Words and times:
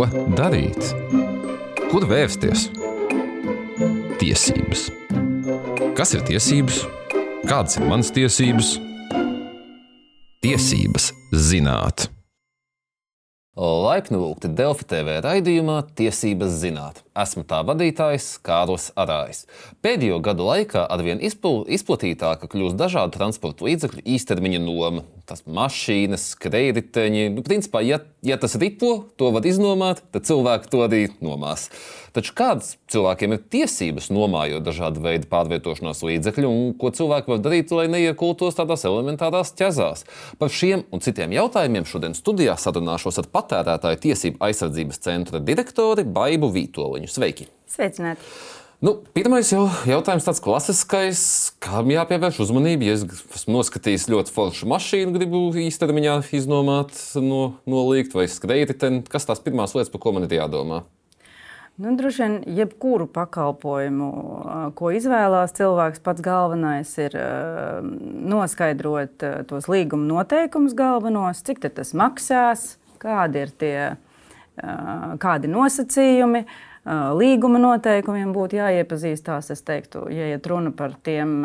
Ko 0.00 0.06
darīt? 0.32 0.94
Kur 1.90 2.06
vērsties? 2.08 2.70
Tiesības. 4.16 4.86
Kas 5.98 6.14
ir 6.16 6.22
tiesības? 6.24 6.78
Kādas 7.44 7.76
ir 7.76 7.84
manas 7.84 8.08
tiesības? 8.16 8.70
Tiesības 10.40 11.10
zināt. 11.36 12.06
Laipni 13.60 14.16
lūgti 14.16 14.48
Delfi 14.56 14.86
TV 14.88 15.18
raidījumā 15.20 15.82
Tiesības 15.98 16.54
zināt. 16.62 17.02
Esmu 17.20 17.42
tā 17.44 17.58
vadītājs 17.68 18.38
Kārlis 18.40 18.86
Arājs. 18.96 19.42
Pēdējo 19.84 20.16
gadu 20.24 20.46
laikā 20.46 20.86
arvien 20.88 21.20
izpl 21.20 21.66
izplatītāka 21.68 22.48
kļūst 22.48 22.78
dažādu 22.80 23.18
transporta 23.18 23.66
līdzekļu 23.68 24.06
īstermiņa 24.14 24.62
noma. 24.64 25.04
Tas 25.28 25.44
mašīnas, 25.44 26.30
skrejriteņi. 26.38 27.26
Nu, 27.36 27.44
principā, 27.44 27.84
ja, 27.84 28.00
ja 28.24 28.40
tas 28.40 28.56
ripo, 28.56 28.94
to 29.20 29.28
var 29.34 29.44
iznomāt, 29.44 30.00
tad 30.14 30.24
cilvēki 30.30 30.72
to 30.72 30.80
arī 30.86 31.02
nomās. 31.20 31.68
Taču 32.16 32.34
kādas 32.34 32.72
cilvēkiem 32.90 33.36
ir 33.36 33.42
tiesības 33.54 34.08
nomājot 34.10 34.64
dažādu 34.66 35.02
veidu 35.04 35.28
pārvietošanās 35.30 36.02
līdzekļu 36.02 36.50
un 36.50 36.72
ko 36.80 36.90
cilvēki 36.94 37.30
var 37.30 37.42
darīt, 37.44 37.74
lai 37.76 37.86
neiekultos 37.92 38.58
tādās 38.58 38.82
elementārās 38.88 39.54
ķezās? 39.58 40.06
Par 40.40 40.50
šiem 40.50 40.82
un 40.90 41.04
citiem 41.04 41.34
jautājumiem 41.36 41.86
šodien 41.86 42.16
studijā 42.18 42.56
sarunāšos 42.58 43.22
ar 43.22 43.30
patērētāju 43.30 44.02
tiesību 44.08 44.42
aizsardzības 44.48 45.04
centra 45.06 45.42
direktori 45.44 46.06
Baibu 46.06 46.50
Vītoliņu. 46.54 47.10
Sveiki! 47.14 47.46
Sveicināti! 47.70 48.26
Nu, 48.80 48.94
pirmais 49.12 49.50
jau 49.52 49.66
jautājums 49.84 50.24
tāds 50.24 50.38
klasiskais, 50.40 51.22
kam 51.60 51.90
jāpievērš 51.92 52.38
uzmanība. 52.46 52.86
Ja 52.88 52.94
es 52.96 53.02
esmu 53.36 53.58
noskatījis 53.58 54.08
ļoti 54.08 54.32
foršu 54.32 54.68
mašīnu, 54.72 55.12
gribu 55.18 55.42
īstermiņā 55.60 56.14
iznomāt, 56.38 56.96
no, 57.20 57.42
nolikt 57.68 58.16
vai 58.16 58.24
skrejriteni, 58.32 59.02
kas 59.12 59.28
tās 59.28 59.44
pirmās 59.44 59.76
lietas, 59.76 59.92
par 59.92 60.00
ko 60.00 60.14
man 60.16 60.24
ir 60.24 60.38
jādomā? 60.38 60.80
Nu, 61.80 61.94
droši 61.96 62.22
vien, 62.22 62.34
jebkuru 62.58 63.06
pakalpojumu, 63.08 64.06
ko 64.76 64.90
izvēlās 64.92 65.54
cilvēks, 65.56 66.02
pats 66.04 66.20
galvenais 66.20 66.90
ir 67.00 67.14
noskaidrot 68.28 69.24
tos 69.48 69.68
līguma 69.70 70.04
noteikumus 70.04 70.74
galvenos, 70.76 71.38
cik 71.46 71.62
tas 71.64 71.94
maksās, 71.96 72.74
kādi 73.00 73.46
ir 73.46 73.54
tie 73.62 73.76
kādi 75.22 75.48
nosacījumi. 75.48 76.42
Līguma 77.16 77.60
noteikumiem 77.62 78.34
būtu 78.36 78.58
jāiepazīstās. 78.58 79.48
Es 79.54 79.64
teiktu, 79.64 80.04
ja 80.12 80.26
iet 80.34 80.48
runa 80.52 80.74
par 80.76 80.98
tiem 81.00 81.38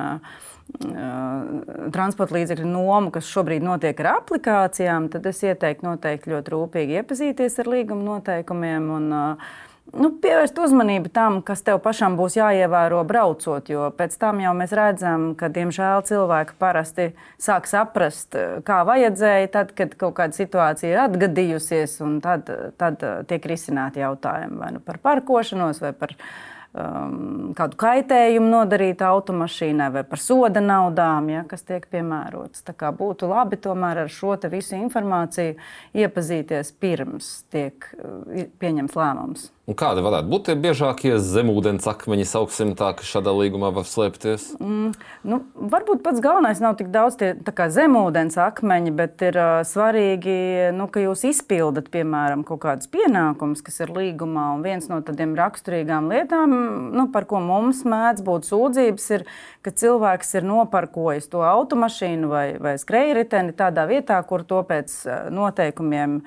transporta 1.95 2.35
līdzekļu 2.35 2.65
nomu, 2.73 3.13
kas 3.15 3.29
šobrīd 3.31 3.63
notiek 3.63 4.03
ar 4.03 4.17
aplikācijām, 4.17 5.07
tad 5.13 5.31
es 5.31 5.39
ieteiktu 5.47 5.87
noteikti 5.87 6.33
ļoti 6.33 6.55
rūpīgi 6.57 6.99
iepazīties 6.99 7.55
ar 7.63 7.71
līguma 7.71 8.17
noteikumiem. 8.17 8.91
Un, 8.97 9.07
uh, 9.15 9.55
nu, 9.93 10.09
pievērst 10.21 10.57
uzmanību 10.59 11.11
tam, 11.13 11.39
kas 11.45 11.61
tev 11.65 11.79
pašam 11.83 12.15
būs 12.19 12.37
jāievēro 12.39 13.03
braucot. 13.07 13.69
Jo 13.71 13.89
pēc 13.95 14.17
tam 14.21 14.41
jau 14.43 14.53
mēs 14.57 14.73
redzam, 14.75 15.27
ka 15.39 15.49
diemžēl 15.53 16.05
cilvēki 16.09 16.57
parasti 16.61 17.11
sāk 17.41 17.69
saprast, 17.69 18.37
kā 18.67 18.81
vajadzēja, 18.87 19.51
tad, 19.53 19.75
kad 19.77 19.95
kaut 19.99 20.17
kāda 20.19 20.37
situācija 20.37 20.91
ir 20.91 21.03
atgadījusies, 21.05 21.99
un 22.05 22.19
tad, 22.23 22.49
tad 22.81 23.05
tiek 23.29 23.47
risināti 23.51 24.03
jautājumi 24.03 24.59
vai 24.61 24.73
nu 24.75 24.83
par 24.83 24.99
parkošanos 25.03 25.81
vai 25.83 25.93
par 25.97 26.15
um, 26.17 27.53
kādu 27.57 27.79
kaitējumu 27.79 28.51
nodarīt 28.51 29.03
automašīnai 29.05 29.91
vai 29.95 30.05
par 30.07 30.21
soda 30.21 30.63
naudām, 30.63 31.29
ja, 31.33 31.45
kas 31.49 31.65
tiek 31.67 31.87
piemērotas. 31.91 32.65
Būtu 32.99 33.29
labi 33.31 33.61
tomēr 33.61 34.05
ar 34.05 34.11
šo 34.11 34.35
visu 34.51 34.77
informāciju 34.79 35.57
iepazīties 35.95 36.73
pirms 36.81 37.35
tiek 37.53 37.91
uh, 37.99 38.47
pieņemts 38.59 38.97
lēmums. 38.99 39.51
Un 39.65 39.73
kādi 39.73 40.03
varētu 40.05 40.29
būt 40.29 40.43
tie 40.45 40.53
biežākie 40.61 41.15
zemūdens 41.17 41.87
akmeņi, 41.89 42.27
sauksim 42.29 42.75
tā, 42.77 42.91
kas 42.99 43.07
šādā 43.09 43.31
līgumā 43.33 43.71
var 43.73 43.87
slēpties? 43.89 44.51
Mm, 44.61 44.91
nu, 45.25 45.39
varbūt 45.73 46.03
pats 46.05 46.21
galvenais 46.21 46.61
nav 46.61 46.75
tik 46.77 46.91
daudz 46.93 47.17
tie 47.17 47.31
zemūdens 47.73 48.37
akmeņi, 48.45 48.93
bet 48.93 49.25
ir 49.25 49.39
uh, 49.41 49.55
svarīgi, 49.65 50.37
nu, 50.77 50.85
ka 50.85 51.01
jūs 51.01 51.25
izpildat, 51.31 51.89
piemēram, 51.89 52.45
kaut 52.45 52.61
kādus 52.67 52.91
pienākumus, 52.93 53.65
kas 53.65 53.81
ir 53.81 53.95
līgumā. 53.97 54.51
Un 54.53 54.61
viens 54.61 54.85
no 54.91 55.01
tādiem 55.01 55.33
raksturīgām 55.39 56.13
lietām, 56.13 56.53
nu, 56.93 57.09
par 57.09 57.25
ko 57.25 57.41
mums 57.41 57.81
mēdz 57.89 58.21
būt 58.27 58.45
sūdzības, 58.53 59.11
ir, 59.17 59.29
ka 59.65 59.73
cilvēks 59.73 60.35
ir 60.37 60.45
noparkojis 60.45 61.31
to 61.33 61.41
automašīnu 61.41 62.29
vai, 62.29 62.47
vai 62.61 62.77
skrejriteni 62.77 63.57
tādā 63.57 63.89
vietā, 63.89 64.21
kur 64.29 64.45
to 64.45 64.61
pēc 64.69 65.01
noteikumiem 65.33 66.21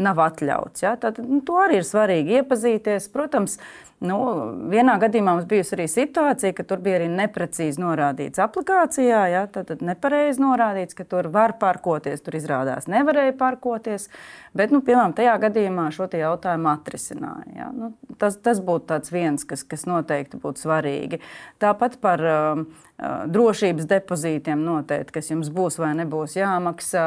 nav 0.00 0.20
atļauts. 0.24 0.84
Ja? 0.84 0.94
Tad 1.00 1.20
nu, 1.24 1.40
to 1.46 1.58
arī 1.62 1.80
ir 1.80 1.88
svarīgi 1.88 2.38
iepazīties. 2.40 3.10
Protams, 3.12 3.58
Nu, 4.02 4.18
vienā 4.72 4.96
gadījumā 4.98 5.36
mums 5.36 5.46
bijusi 5.46 5.76
arī 5.76 5.84
situācija, 5.90 6.56
ka 6.56 6.64
tur 6.66 6.80
bija 6.82 6.98
arī 6.98 7.06
neprecīzi 7.12 7.78
norādīts 7.78 8.40
aplikācijā. 8.42 9.20
Ja, 9.30 9.42
tad, 9.50 9.68
tad 9.70 9.84
nepareizi 9.86 10.42
norādīts, 10.42 10.96
ka 10.98 11.06
tur 11.06 11.28
var 11.30 11.54
parkoties. 11.60 12.24
Tur 12.24 12.34
izrādās 12.38 12.88
nevarēja 12.90 13.36
parkoties. 13.38 14.08
Bet, 14.58 14.74
nu, 14.74 14.82
piemēram, 14.84 15.14
tajā 15.16 15.36
gadījumā 15.46 15.86
šo 15.94 16.08
jautājumu 16.18 16.72
atrisināja. 16.72 17.46
Ja. 17.56 17.68
Nu, 17.72 17.92
tas, 18.18 18.36
tas 18.42 18.58
būtu 18.64 18.98
viens, 19.14 19.46
kas, 19.48 19.62
kas 19.64 19.86
noteikti 19.86 20.40
būtu 20.42 20.66
svarīgi. 20.66 21.20
Tāpat 21.62 22.00
par 22.02 22.24
um, 22.26 22.66
uh, 22.66 23.22
drošības 23.30 23.86
depozītiem 23.88 24.66
noteikti, 24.66 25.14
kas 25.20 25.30
jums 25.30 25.52
būs 25.54 25.78
vai 25.80 25.92
nebūs 26.00 26.36
jāmaksā, 26.36 27.06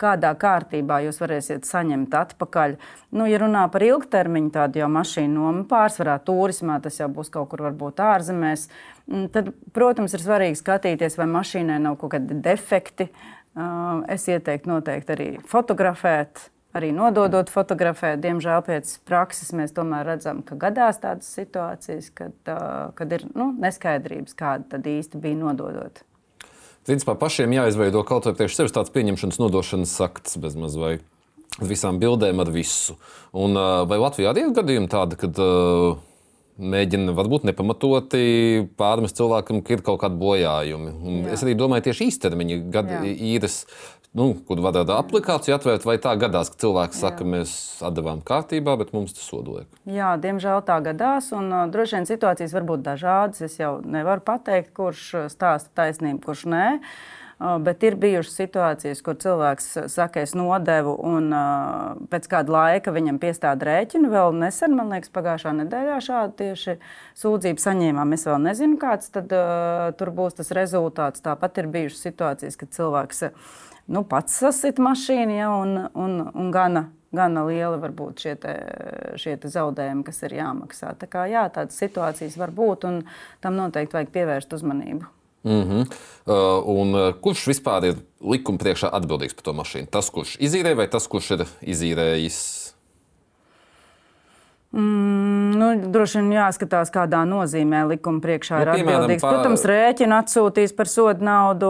kādā 0.00 0.34
kārtībā 0.38 1.00
jūs 1.06 1.22
varēsiet 1.24 1.66
saņemt 1.66 2.14
atpakaļ. 2.20 2.76
Nu, 3.16 3.26
ja 3.30 3.40
runā 3.42 3.64
par 3.72 3.86
ilgtermiņu, 3.86 4.52
tādu 4.54 4.84
jau 4.84 4.92
mašīnu 4.92 5.40
nomu 5.40 5.66
pārsvarā 5.70 6.20
turismā, 6.34 6.80
tas 6.82 6.98
jau 7.00 7.08
būs 7.12 7.30
kaut 7.32 7.50
kur 7.52 7.64
varbūt 7.68 8.02
ārzemēs. 8.02 8.66
Mm, 9.10 9.28
tad, 9.34 9.52
protams, 9.76 10.16
ir 10.16 10.24
svarīgi 10.24 10.58
skatīties, 10.60 11.18
vai 11.20 11.28
mašīnai 11.30 11.78
nav 11.84 11.98
kaut 12.00 12.16
kādi 12.16 12.38
defekti. 12.44 13.08
Es 14.10 14.26
ieteiktu 14.26 14.66
noteikti 14.66 15.14
arī 15.14 15.28
fotografēt, 15.46 16.48
arī 16.74 16.88
nododot 16.96 17.52
fotografēt. 17.52 18.18
Diemžēl 18.24 18.64
pēc 18.66 18.96
prakses 19.06 19.52
mēs 19.54 19.76
tomēr 19.76 20.02
redzam, 20.08 20.42
ka 20.42 20.58
gadās 20.58 20.98
tādas 21.04 21.30
situācijas, 21.36 22.10
kad, 22.18 22.34
kad 22.98 23.14
ir 23.14 23.28
nu, 23.30 23.52
neskaidrības, 23.62 24.34
kāda 24.34 24.74
tad 24.74 24.90
īsti 24.90 25.22
bija 25.22 25.38
nododot. 25.38 26.02
Principā 26.84 27.14
pašiem 27.16 27.54
jāizveido 27.54 28.02
kaut 28.04 28.26
vai 28.26 28.34
priekš 28.36 28.58
sevis 28.58 28.74
tāds 28.74 28.92
pieņemšanas, 28.92 29.38
nodošanas 29.40 29.94
akts 30.04 30.34
bez 30.42 30.58
mazliet 30.58 31.06
visām 31.62 32.00
bildēm, 32.02 32.40
ar 32.42 32.50
visu. 32.50 32.96
Un, 33.36 33.54
vai 33.88 33.98
Latvijā 34.00 34.34
ir 34.34 34.50
gadījumi 34.56 34.90
tādi, 34.90 35.18
kad 35.20 35.38
uh, 35.38 36.00
mēģina 36.58 37.14
varbūt 37.16 37.48
nepamatoti 37.48 38.68
pārmest 38.78 39.18
cilvēkam, 39.18 39.62
ka 39.64 39.76
ir 39.76 39.82
kaut 39.86 40.00
kādi 40.04 40.20
bojājumi. 40.20 40.94
Es 41.34 41.42
arī 41.46 41.56
domāju, 41.58 41.88
tieši 41.88 42.10
īstermiņa 42.12 42.58
gada 42.74 43.02
īres. 43.04 43.64
Nu, 44.14 44.28
kur 44.46 44.60
var 44.62 44.76
tādu 44.76 44.94
aplikāciju 44.94 45.56
atvērt, 45.56 45.82
vai 45.88 45.96
tā 45.98 46.12
gadās, 46.14 46.52
ka 46.52 46.60
cilvēks 46.62 47.00
Jā. 47.00 47.08
saka, 47.08 47.26
mēs 47.26 47.54
atdevām 47.82 48.20
kārtībā, 48.22 48.76
bet 48.78 48.92
mums 48.94 49.16
tas 49.16 49.26
sodoliek? 49.26 49.66
Jā, 49.90 50.12
diemžēl 50.22 50.62
tā 50.68 50.76
gadās, 50.86 51.32
un 51.34 51.50
uh, 51.50 51.64
droši 51.66 51.98
vien 51.98 52.06
situācijas 52.06 52.54
var 52.54 52.68
būt 52.68 52.84
dažādas. 52.86 53.42
Es 53.42 53.58
jau 53.58 53.80
nevaru 53.82 54.22
pateikt, 54.22 54.70
kurš 54.78 55.32
stāsta 55.34 55.74
taisnību, 55.82 56.22
kurš 56.28 56.46
nē. 56.54 56.68
Uh, 56.78 57.23
Bet 57.38 57.82
ir 57.82 57.96
bijušas 57.98 58.36
situācijas, 58.38 59.00
kur 59.04 59.16
cilvēks 59.20 59.66
saka, 59.90 60.22
es 60.22 60.36
nodevu, 60.38 60.94
un 61.02 61.34
pēc 62.12 62.28
kāda 62.30 62.54
laika 62.54 62.94
viņam 62.94 63.18
piestāda 63.22 63.66
rēķinu. 63.68 64.10
Vēl 64.12 64.36
nesen, 64.38 64.76
man 64.78 64.94
liekas, 64.94 65.10
pagājušā 65.14 65.54
nedēļā 65.58 65.98
šādu 66.06 66.36
tieši 66.38 66.76
sūdzību 67.20 67.64
saņēmām. 67.64 68.14
Es 68.14 68.26
vēl 68.30 68.38
nezinu, 68.46 68.78
kāds 68.80 69.10
tad, 69.14 69.34
uh, 69.34 69.90
tur 69.98 70.14
būs 70.14 70.38
tas 70.38 70.54
rezultāts. 70.54 71.24
Tāpat 71.24 71.58
ir 71.62 71.70
bijušas 71.74 72.06
situācijas, 72.06 72.58
kad 72.60 72.74
cilvēks 72.78 73.24
nu, 73.90 74.04
pats 74.08 74.38
sasit 74.44 74.78
mašīnu 74.82 75.34
ja, 75.40 75.50
un, 75.58 75.88
un, 75.90 76.20
un 76.30 76.54
gana 76.54 76.88
gana 77.14 77.44
liela 77.46 77.78
var 77.78 77.94
būt 77.94 78.24
šie, 78.24 78.34
te, 78.42 78.54
šie 79.20 79.36
te 79.40 79.50
zaudējumi, 79.52 80.04
kas 80.06 80.22
ir 80.26 80.38
jāmaksā. 80.40 80.94
Tā 80.98 81.06
kā, 81.10 81.26
jā, 81.30 81.46
tādas 81.54 81.78
situācijas 81.78 82.38
var 82.40 82.54
būt, 82.54 82.88
un 82.88 83.02
tam 83.44 83.58
noteikti 83.58 84.00
vajag 84.00 84.10
pievērst 84.14 84.56
uzmanību. 84.58 85.06
Mm 85.44 85.62
-hmm. 85.62 85.86
uh, 86.24 86.66
un 86.66 86.94
uh, 86.94 87.14
kurš 87.20 87.46
vispār 87.46 87.84
ir 87.84 87.96
likuma 88.20 88.58
priekšā 88.58 88.88
atbildīgs 88.92 89.34
par 89.34 89.44
to 89.44 89.52
mašīnu? 89.52 89.86
Tas, 89.90 90.10
kurš 90.10 90.38
izīrē, 90.40 90.76
vai 90.76 90.88
tas, 90.88 91.06
kurš 91.06 91.30
ir 91.30 91.46
izīrējis? 91.60 92.64
Mm, 94.72 95.50
nu, 95.58 95.66
droši 95.92 96.18
vien 96.18 96.32
jāskatās, 96.32 96.90
kādā 96.90 97.20
nozīmē 97.28 97.84
likuma 97.86 98.18
priekšā 98.24 98.56
nu, 98.56 98.62
ir 98.62 98.70
atbildīgs. 98.72 99.22
Pār... 99.22 99.36
Protams, 99.36 99.64
rēķinu 99.70 100.16
atsūtīs 100.16 100.74
par 100.74 100.90
sodu 100.90 101.24
naudu 101.24 101.68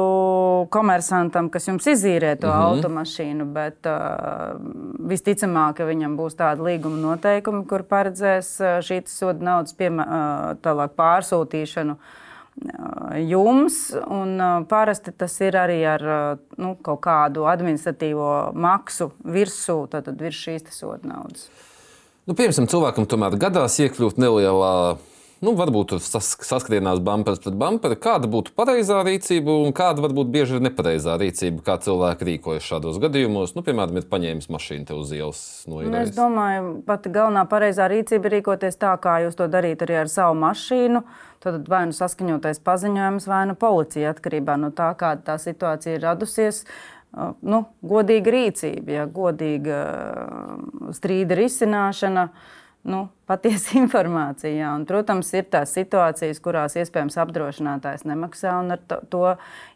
komersantam, 0.72 1.50
kas 1.50 1.68
jums 1.68 1.86
izīrē 1.86 2.38
to 2.40 2.46
mm 2.46 2.52
-hmm. 2.52 2.64
automašīnu, 2.70 3.44
bet 3.44 3.86
uh, 3.86 4.56
visticamāk, 5.10 5.76
ka 5.76 5.84
viņam 5.84 6.16
būs 6.16 6.34
tāda 6.38 6.62
līguma 6.62 6.96
noteikuma, 6.96 7.66
kur 7.68 7.82
paredzēs 7.82 8.60
uh, 8.60 8.80
šī 8.80 9.02
soda 9.06 9.44
naudas 9.44 9.74
piemē, 9.74 10.04
uh, 10.64 10.88
pārsūtīšanu. 10.96 11.92
Uh, 11.92 12.23
jums. 13.28 13.78
Parasti 14.68 15.14
tas 15.16 15.34
ir 15.44 15.58
arī 15.58 15.80
ar 15.88 16.04
nu, 16.56 16.74
kaut 16.84 17.02
kādu 17.06 17.48
administratīvo 17.50 18.54
maksu 18.54 19.10
virsū, 19.24 19.84
tad 19.90 20.10
virs 20.20 20.42
šīs 20.46 20.70
soda 20.74 21.10
naudas. 21.10 21.48
Nu, 22.24 22.32
piemēram, 22.32 22.68
cilvēkam 22.70 23.08
tomēr 23.10 23.36
gadās 23.36 23.76
iekļūt 23.84 24.16
nelielā 24.22 24.96
nu, 25.44 25.52
varbūt 25.58 25.94
sas, 26.02 26.32
saskrienās 26.46 27.00
bumpers 27.04 27.40
pret 27.42 27.56
bumperi. 27.58 27.98
Kāda 28.00 28.28
būtu 28.30 28.54
pareizā 28.56 29.02
rīcība 29.06 29.54
un 29.64 29.74
kāda 29.76 30.04
varbūt 30.04 30.30
bieži 30.32 30.56
ir 30.58 30.64
nepareizā 30.64 31.16
rīcība, 31.20 31.62
kā 31.66 31.76
cilvēki 31.84 32.28
rīkojas 32.30 32.66
šādos 32.68 32.98
gadījumos? 33.02 33.54
Nu, 33.56 33.64
piemēram, 33.66 34.00
ir 34.00 34.08
paņēmis 34.10 34.50
mašīnu 34.52 34.88
te 34.88 34.96
uz 34.98 35.12
ielas 35.16 35.42
no 35.68 35.82
ielas. 35.82 35.92
Nu, 35.92 36.00
es 36.00 36.16
domāju, 36.16 36.72
pati 36.88 37.12
galvenā 37.14 37.44
pareizā 37.50 37.90
rīcība 37.92 38.30
ir 38.30 38.38
rīkoties 38.38 38.80
tā, 38.80 38.94
kā 39.04 39.20
jūs 39.26 39.38
to 39.38 39.50
darītu 39.52 39.88
arī 39.88 40.00
ar 40.04 40.12
savu 40.12 40.40
mašīnu. 40.42 41.04
Tad 41.44 41.68
vai 41.68 41.84
nu 41.90 41.94
saskaņotais 41.94 42.62
paziņojums, 42.64 43.28
vai 43.28 43.44
nu 43.50 43.58
policija 43.60 44.14
atkarībā 44.14 44.56
no 44.60 44.72
tā, 44.74 44.88
kāda 44.98 45.34
tā 45.34 45.38
situācija 45.42 45.98
ir 45.98 46.04
radusies. 46.06 46.64
Nu, 47.44 47.66
godīga 47.84 48.32
rīcība, 48.34 48.96
ja, 48.96 49.06
godīga 49.06 49.80
strīda 50.96 51.36
risināšana. 51.38 52.28
Uh, 52.32 52.60
nu, 52.88 53.00
patiesa 53.28 53.76
informācija. 53.82 54.74
Un, 54.76 54.84
protams, 54.88 55.32
ir 55.36 55.48
tās 55.52 55.74
situācijas, 55.76 56.42
kurās 56.44 56.76
iespējams 56.80 57.18
apdrošinātājs 57.24 58.06
nemaksā, 58.08 58.58
un 58.62 58.76
ar 58.76 58.84
to, 58.90 59.00
to 59.12 59.24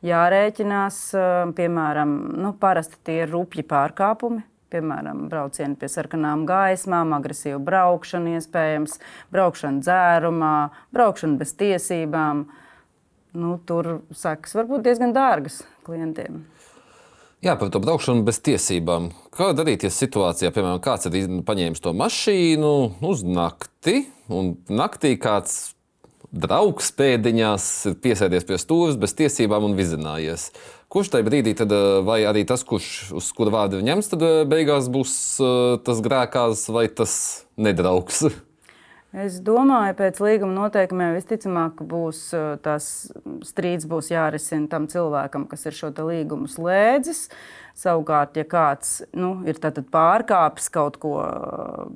jārēķinās. 0.07 1.01
Piemēram, 1.59 2.15
nu, 2.45 2.55
parasti 2.61 3.01
tie 3.09 3.23
ir 3.25 3.35
rupji 3.35 3.67
pārkāpumi. 3.69 4.45
Piemēram, 4.69 5.31
braucieni 5.33 5.79
pie 5.81 5.89
sarkanām 5.89 6.43
gaismām, 6.49 7.15
agresīva 7.17 7.57
braukšana, 7.65 8.35
iespējams, 8.37 8.99
braukšana 9.33 9.81
dzērumā, 9.81 10.57
braukšana 10.93 11.41
bez 11.41 11.55
tiesībām. 11.57 12.45
Nu, 13.39 13.55
tur 13.65 14.03
sekas 14.13 14.53
var 14.59 14.69
būt 14.69 14.85
diezgan 14.85 15.17
dārgas 15.17 15.63
klientiem. 15.89 16.43
Jā, 17.39 17.55
par 17.55 17.69
to 17.71 17.79
braukšanu 17.79 18.25
bez 18.27 18.41
tiesībām. 18.43 19.13
Kā 19.31 19.53
darīt, 19.55 19.85
ja 19.87 19.93
situācijā, 19.95 20.51
piemēram, 20.51 20.81
kāds 20.83 21.07
ir 21.07 21.37
paņēmis 21.47 21.83
to 21.85 21.93
mašīnu 21.95 22.71
uz 23.07 23.23
nakti, 23.23 24.09
un 24.27 24.57
naktī 24.67 25.13
kāds 25.23 25.77
draugs 26.35 26.91
pēdiņās 26.99 27.69
ir 27.89 27.95
piesēdies 28.03 28.49
pie 28.49 28.59
stūres 28.59 28.99
bez 29.01 29.15
tiesībām 29.21 29.69
un 29.71 29.79
vizinājies. 29.79 30.49
Kurš 30.91 31.13
tajā 31.15 31.29
brīdī, 31.29 31.55
tad, 31.57 31.71
eh, 31.73 32.01
vai 32.03 32.23
arī 32.27 32.43
tas, 32.49 32.67
kurš 32.67 33.13
uz 33.15 33.31
kura 33.33 33.55
vārdu 33.55 33.85
ņems, 33.87 34.11
tad 34.11 34.23
eh, 34.27 34.45
beigās 34.49 34.91
būs 34.91 35.15
eh, 35.39 35.79
tas 35.87 36.03
grēkās 36.03 36.67
vai 36.75 36.89
tas 36.89 37.47
nedraugs? 37.57 38.27
Es 39.17 39.39
domāju, 39.41 39.95
pēc 39.97 40.19
līguma 40.21 40.53
noteikumiem 40.53 41.15
visticamāk 41.17 41.79
būs 41.89 42.27
eh, 42.37 42.59
tas 42.61 43.09
strīds 43.49 43.87
būs 43.89 44.11
jārisina 44.13 44.69
tam 44.69 44.85
cilvēkam, 44.85 45.47
kas 45.49 45.65
ir 45.65 45.77
šo 45.79 45.89
līgumu 45.97 46.45
slēdzis. 46.45 47.31
Savukārt, 47.79 48.37
ja 48.37 48.45
kāds 48.45 49.07
nu, 49.17 49.39
ir 49.49 49.57
pārkāpis 49.57 50.69
kaut 50.75 50.99
ko, 51.01 51.15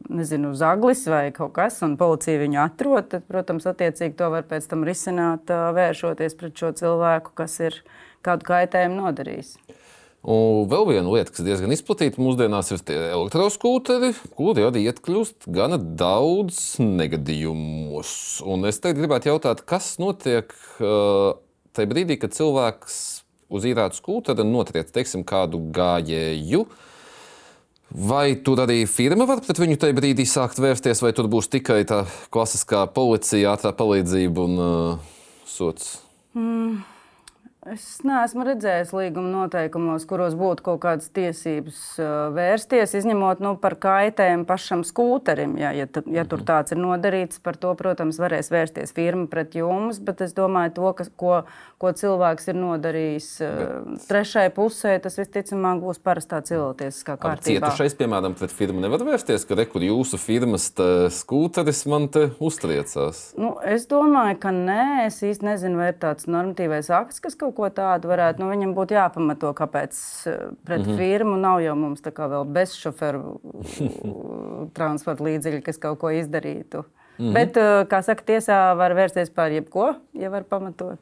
nezinu, 0.08 0.54
zaglis 0.54 1.04
vai 1.10 1.32
kaut 1.34 1.52
kas, 1.58 1.82
un 1.82 1.98
policija 2.00 2.38
viņu 2.38 2.62
atrod, 2.64 3.10
tad, 3.10 3.26
protams, 3.28 3.66
attiecīgi 3.66 4.16
to 4.16 4.30
var 4.32 4.48
pēc 4.48 4.70
tam 4.72 4.86
risināt, 4.88 5.52
eh, 5.52 5.68
vēršoties 5.76 6.38
pret 6.40 6.56
šo 6.56 6.72
cilvēku, 6.72 7.36
kas 7.36 7.60
ir 7.60 7.82
kādu 8.24 8.48
kaitējumu 8.48 9.02
nodarījis. 9.02 9.58
Un 10.22 10.68
vēl 10.70 10.84
viena 10.86 11.10
lieta, 11.10 11.32
kas 11.34 11.42
diezgan 11.42 11.72
izplatīta 11.74 12.22
mūsdienās, 12.22 12.68
ir 12.70 12.82
elektroskūteri, 12.94 14.12
kuri 14.38 14.68
arī 14.68 14.84
iekļūst 14.86 15.48
gana 15.50 15.80
daudz 15.82 16.76
negadījumos. 16.78 18.12
Un 18.46 18.68
es 18.70 18.78
tagad 18.78 19.00
gribētu 19.00 19.32
jautāt, 19.32 19.64
kas 19.66 19.96
notiek 19.98 20.54
uh, 20.78 21.34
tajā 21.74 21.90
brīdī, 21.90 22.20
kad 22.22 22.36
cilvēks 22.38 23.00
uz 23.52 23.66
īrātu 23.66 23.98
skūteri 23.98 24.46
notriec 24.46 24.94
teiksim, 24.94 25.26
kādu 25.26 25.58
gājēju. 25.74 26.68
Vai 27.92 28.38
tur 28.46 28.62
arī 28.62 28.84
firma 28.86 29.26
var 29.28 29.42
pret 29.42 29.58
viņu 29.58 29.80
tajā 29.82 29.98
brīdī 29.98 30.24
sākt 30.28 30.62
vērsties, 30.62 31.02
vai 31.02 31.10
tur 31.18 31.26
būs 31.34 31.50
tikai 31.50 31.82
tā 31.88 32.04
klasiskā 32.32 32.86
policija, 32.94 33.56
ātrā 33.56 33.74
palīdzība 33.74 34.46
un 34.46 34.64
uh, 34.68 35.12
sots? 35.50 35.96
Mm. 36.38 36.91
Es 37.62 38.00
neesmu 38.02 38.42
redzējis 38.42 38.90
līguma 38.90 39.28
noteikumos, 39.30 40.02
kuros 40.10 40.34
būtu 40.34 40.64
kaut 40.66 40.80
kādas 40.82 41.12
tiesības 41.14 41.76
vērsties, 42.34 42.96
izņemot 42.98 43.38
nu, 43.44 43.52
par 43.62 43.76
kaitējumu 43.78 44.48
pašam 44.48 44.82
skūterim. 44.82 45.54
Ja, 45.60 45.70
ja, 45.70 45.86
ja 45.86 46.24
tur 46.26 46.40
mhm. 46.42 46.46
tāds 46.48 46.74
ir 46.74 46.80
nodarīts, 46.82 47.38
par 47.38 47.54
to, 47.62 47.70
protams, 47.78 48.18
varēs 48.18 48.50
vērsties 48.50 48.90
firma 48.96 49.28
pret 49.30 49.54
jums, 49.54 50.00
bet 50.02 50.24
es 50.26 50.34
domāju, 50.34 50.72
to, 50.80 50.90
ka, 50.98 51.06
ko, 51.14 51.36
ko 51.78 51.92
cilvēks 52.00 52.50
ir 52.50 52.58
nodarījis 52.58 53.28
bet... 53.44 54.02
trešai 54.10 54.48
pusē, 54.56 54.96
tas 55.04 55.20
visticamāk 55.22 55.84
būs 55.84 56.02
parastā 56.02 56.42
cilvēciskā 56.42 57.14
kārtībā. 57.14 57.70
Cietušais, 57.70 57.94
piemēram, 58.02 58.34
pret 58.42 58.50
firmu 58.58 58.82
nevar 58.82 59.06
vērsties, 59.06 59.46
ka 59.46 59.60
rekur 59.62 59.86
jūsu 59.86 60.18
firmas 60.18 60.66
skūteris 61.14 61.84
man 61.86 62.10
te 62.10 62.26
uztriecās. 62.42 63.22
Nu, 63.38 63.54
es 63.62 63.86
domāju, 63.86 64.40
ka 64.42 64.50
nē, 64.50 65.06
es 65.06 65.22
īsti 65.22 65.52
nezinu, 65.52 65.78
vai 65.78 65.92
ir 65.94 66.02
tāds 66.02 66.26
normatīvais 66.26 66.90
akts, 66.98 67.22
kas 67.22 67.38
kaut 67.38 67.51
kaut 67.52 67.56
ko 67.56 67.68
tādu 67.76 68.10
varētu, 68.10 68.42
nu, 68.42 68.48
viņam 68.50 68.74
būtu 68.76 68.96
jāpamato, 68.96 69.52
kāpēc 69.56 69.98
eh, 70.26 70.38
pret 70.64 70.82
mm 70.82 70.88
-hmm. 70.88 70.96
firmu 70.96 71.36
nav 71.36 71.60
jau 71.62 71.76
mums 71.76 72.00
tā 72.02 72.10
kā 72.10 72.28
vēl 72.28 72.44
bezšoferu 72.44 73.40
transporta 74.76 75.24
līdzekļi, 75.24 75.62
kas 75.62 75.78
kaut 75.78 75.98
ko 75.98 76.10
izdarītu. 76.10 76.84
Mm 77.18 77.24
-hmm. 77.24 77.32
Bet, 77.32 77.56
eh, 77.56 77.84
kā 77.88 78.02
saka, 78.02 78.22
tiesā 78.24 78.76
var 78.76 78.94
vērsties 78.94 79.30
par 79.34 79.52
jebko, 79.52 79.94
ja 80.12 80.30
var 80.30 80.42
pamatot. 80.42 80.98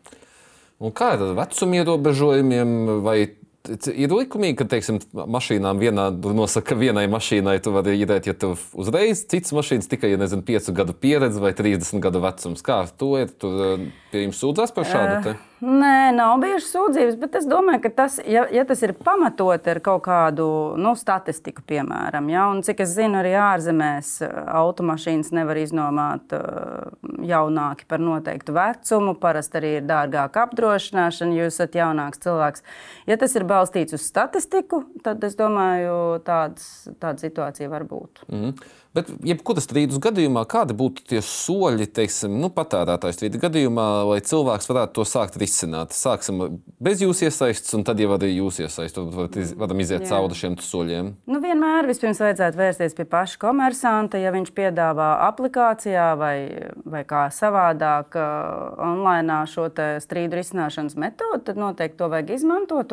Un 0.80 0.92
kā 0.92 1.12
ar 1.12 1.34
vecuma 1.36 1.76
ierobežojumiem? 1.76 3.02
Vai 3.02 3.28
Ir 3.68 4.08
likumīgi, 4.08 4.56
ka 4.56 4.64
teiksim, 4.72 5.02
mašīnām 5.12 5.80
vienā 5.82 6.06
nosaka, 6.16 6.72
ka 6.72 6.78
vienai 6.80 7.04
mašīnai 7.12 7.58
tu 7.60 7.74
vari 7.74 7.98
iedēt, 8.00 8.30
ja 8.30 8.32
tev 8.32 8.54
uzreiz 8.72 9.20
citas 9.28 9.52
mašīnas 9.52 9.90
tikai, 9.90 10.14
ja 10.14 10.20
nezinu, 10.20 10.40
5 10.48 10.70
gadu 10.78 10.94
pieredze 10.96 11.42
vai 11.42 11.52
30 11.56 12.00
gadu 12.00 12.22
vecums. 12.24 12.64
Kā 12.64 12.80
to 12.96 13.12
ir? 13.20 13.28
Tur 13.36 13.60
eh, 13.66 13.84
pie 14.14 14.24
jums 14.24 14.40
sūdzās 14.40 14.72
par 14.72 14.88
šādu? 14.88 15.20
Te? 15.26 15.34
Nē, 15.60 16.08
nav 16.16 16.38
bijušas 16.40 16.70
sūdzības, 16.72 17.18
bet 17.20 17.36
es 17.36 17.46
domāju, 17.50 17.82
ka 17.84 17.92
tas, 17.98 18.16
ja, 18.24 18.46
ja 18.48 18.64
tas 18.64 18.80
ir 18.86 18.94
pamatot 18.96 19.68
ar 19.68 19.82
kaut 19.84 20.06
kādu 20.06 20.46
nu, 20.80 20.94
statistiku, 20.96 21.60
piemēram, 21.68 22.32
ja, 22.32 22.46
un 22.48 22.64
cik 22.64 22.80
es 22.86 22.94
zinu, 22.96 23.20
arī 23.20 23.36
ārzemēs 23.44 24.14
eh, 24.24 24.38
automašīnas 24.56 25.34
nevar 25.36 25.60
iznomāt 25.60 26.32
uh, 26.32 26.88
jaunāki 27.26 27.86
par 27.90 28.02
noteiktu 28.02 28.54
vecumu. 28.56 29.14
Parasti 29.20 29.60
arī 29.60 29.72
ir 29.78 29.86
dārgāka 29.88 30.44
apdrošināšana, 30.46 31.36
jūs 31.38 31.54
esat 31.54 31.78
jaunāks 31.78 32.22
cilvēks. 32.24 32.64
Ja 33.10 33.18
tas 33.20 33.36
ir 33.38 33.46
balstīts 33.48 33.96
uz 33.96 34.04
statistiku, 34.06 34.84
tad 35.04 35.24
es 35.26 35.36
domāju, 35.38 36.20
tāds, 36.26 36.88
tāda 37.02 37.20
situācija 37.22 37.70
var 37.72 37.86
būt. 37.88 38.24
Mm. 38.30 38.54
Bet, 38.90 39.06
jebkuras 39.22 39.68
strīdus 39.68 40.00
gadījumā, 40.02 40.42
kādi 40.50 40.74
būtu 40.74 41.04
tie 41.12 41.20
soļi, 41.22 41.86
teiksim, 41.94 42.32
nu, 42.42 42.48
patērētāju 42.50 43.14
strīdu 43.14 43.38
gadījumā, 43.44 43.84
lai 44.08 44.16
cilvēks 44.26 44.66
varētu 44.66 44.96
to 44.96 45.04
sākt 45.06 45.36
risināt? 45.38 45.94
Sāksim 45.94 46.40
bez 46.82 47.04
jūsu 47.04 47.28
iesaistas, 47.28 47.70
un 47.78 47.84
tad 47.86 48.02
jau 48.02 48.08
arī 48.16 48.32
jūs 48.32 48.58
iesaistat. 48.64 49.12
Tad 49.30 49.54
varam 49.60 49.82
iziet 49.84 50.02
Jā. 50.02 50.08
cauri 50.16 50.38
šiem 50.40 50.56
soļiem. 50.58 51.12
Nu, 51.30 51.38
vienmēr 51.44 51.86
vispirms 51.86 52.18
vajadzētu 52.18 52.58
vērsties 52.58 52.98
pie 52.98 53.06
paša 53.12 53.38
komersanta, 53.44 54.18
ja 54.18 54.32
viņš 54.34 54.50
piedāvā 54.58 55.12
aplikācijā 55.28 56.08
vai, 56.18 56.34
vai 56.82 57.04
kā 57.06 57.28
savādāk 57.30 58.18
online 58.18 59.38
šo 59.54 59.68
strīdu 60.02 60.40
risināšanas 60.40 60.98
metodi, 60.98 61.44
tad 61.46 61.62
noteikti 61.62 62.00
to 62.02 62.10
vajag 62.10 62.34
izmantot. 62.40 62.90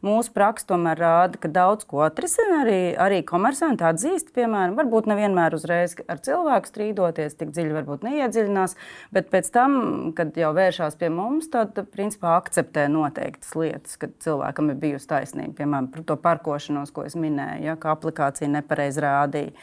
Mūsu 0.00 0.32
praksa 0.32 0.72
tomēr 0.72 1.04
rāda, 1.04 1.36
ka 1.36 1.52
daudz 1.52 1.84
ko 1.84 2.00
atrisina 2.08 2.62
arī, 2.64 2.80
arī 2.96 3.20
komersanti 3.28 3.84
atzīst, 3.84 4.32
piemēram, 4.32 4.72
varbūt 4.80 5.12
nevienam 5.12 5.33
vienmēr 5.34 5.54
uzreiz 5.56 5.94
ar 6.08 6.20
cilvēku 6.22 6.70
strīdoties, 6.70 7.36
tik 7.38 7.52
dziļi 7.54 7.74
varbūt 7.74 8.04
neiedziļinās, 8.06 8.76
bet 9.14 9.30
pēc 9.32 9.50
tam, 9.54 10.12
kad 10.16 10.36
jau 10.36 10.52
vēršās 10.54 10.96
pie 11.00 11.10
mums, 11.10 11.50
tad 11.50 11.78
principā 11.92 12.36
akceptē 12.38 12.86
noteiktas 12.88 13.54
lietas, 13.58 13.98
kad 13.98 14.14
cilvēkam 14.24 14.70
ir 14.70 14.78
bijusi 14.80 15.10
taisnība, 15.10 15.56
piemēram, 15.58 15.90
par 15.92 16.06
to 16.06 16.16
parkošanos, 16.16 16.94
ko 16.94 17.06
es 17.08 17.18
minēju, 17.18 17.66
ja, 17.66 17.76
ka 17.76 17.94
aplikācija 17.94 18.50
nepareiz 18.50 19.00
rādīja. 19.02 19.54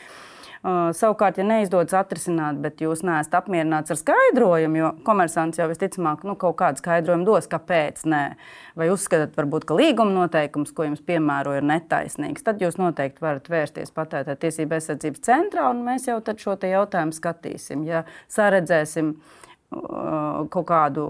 Uh, 0.61 0.91
savukārt, 0.93 1.39
ja 1.41 1.43
neizdodas 1.47 1.95
atrisināt, 1.97 2.59
bet 2.61 2.83
jūs 2.83 2.99
neesat 3.01 3.33
apmierināts 3.39 3.89
ar 3.89 3.97
skaidrojumu, 3.97 4.77
jo 4.77 4.91
komersants 5.07 5.57
jau 5.57 5.65
visticamāk 5.71 6.21
nu, 6.27 6.35
kaut 6.37 6.59
kādu 6.59 6.77
skaidrojumu 6.77 7.25
dos, 7.25 7.47
kāpēc 7.49 8.03
nē, 8.05 8.19
vai 8.77 8.91
uzskatāt, 8.93 9.33
varbūt, 9.39 9.65
ka 9.65 9.79
līguma 9.79 10.13
noteikums, 10.19 10.69
ko 10.77 10.85
jums 10.85 11.01
piemēro, 11.07 11.55
ir 11.57 11.65
netaisnīgs, 11.65 12.45
tad 12.45 12.61
jūs 12.61 12.77
noteikti 12.77 13.25
varat 13.25 13.49
vērsties 13.49 13.89
patērētāju 13.95 14.41
tiesību 14.45 14.77
aizsardzības 14.77 15.25
centrā, 15.25 15.65
un 15.73 15.81
mēs 15.87 16.05
jau 16.11 16.19
šo 16.21 16.53
jautājumu 16.69 17.17
skatīsim. 17.17 17.87
Ja 17.89 18.03
saredzēsim 18.29 19.15
uh, 19.17 20.45
kaut 20.53 20.69
kādu 20.69 21.07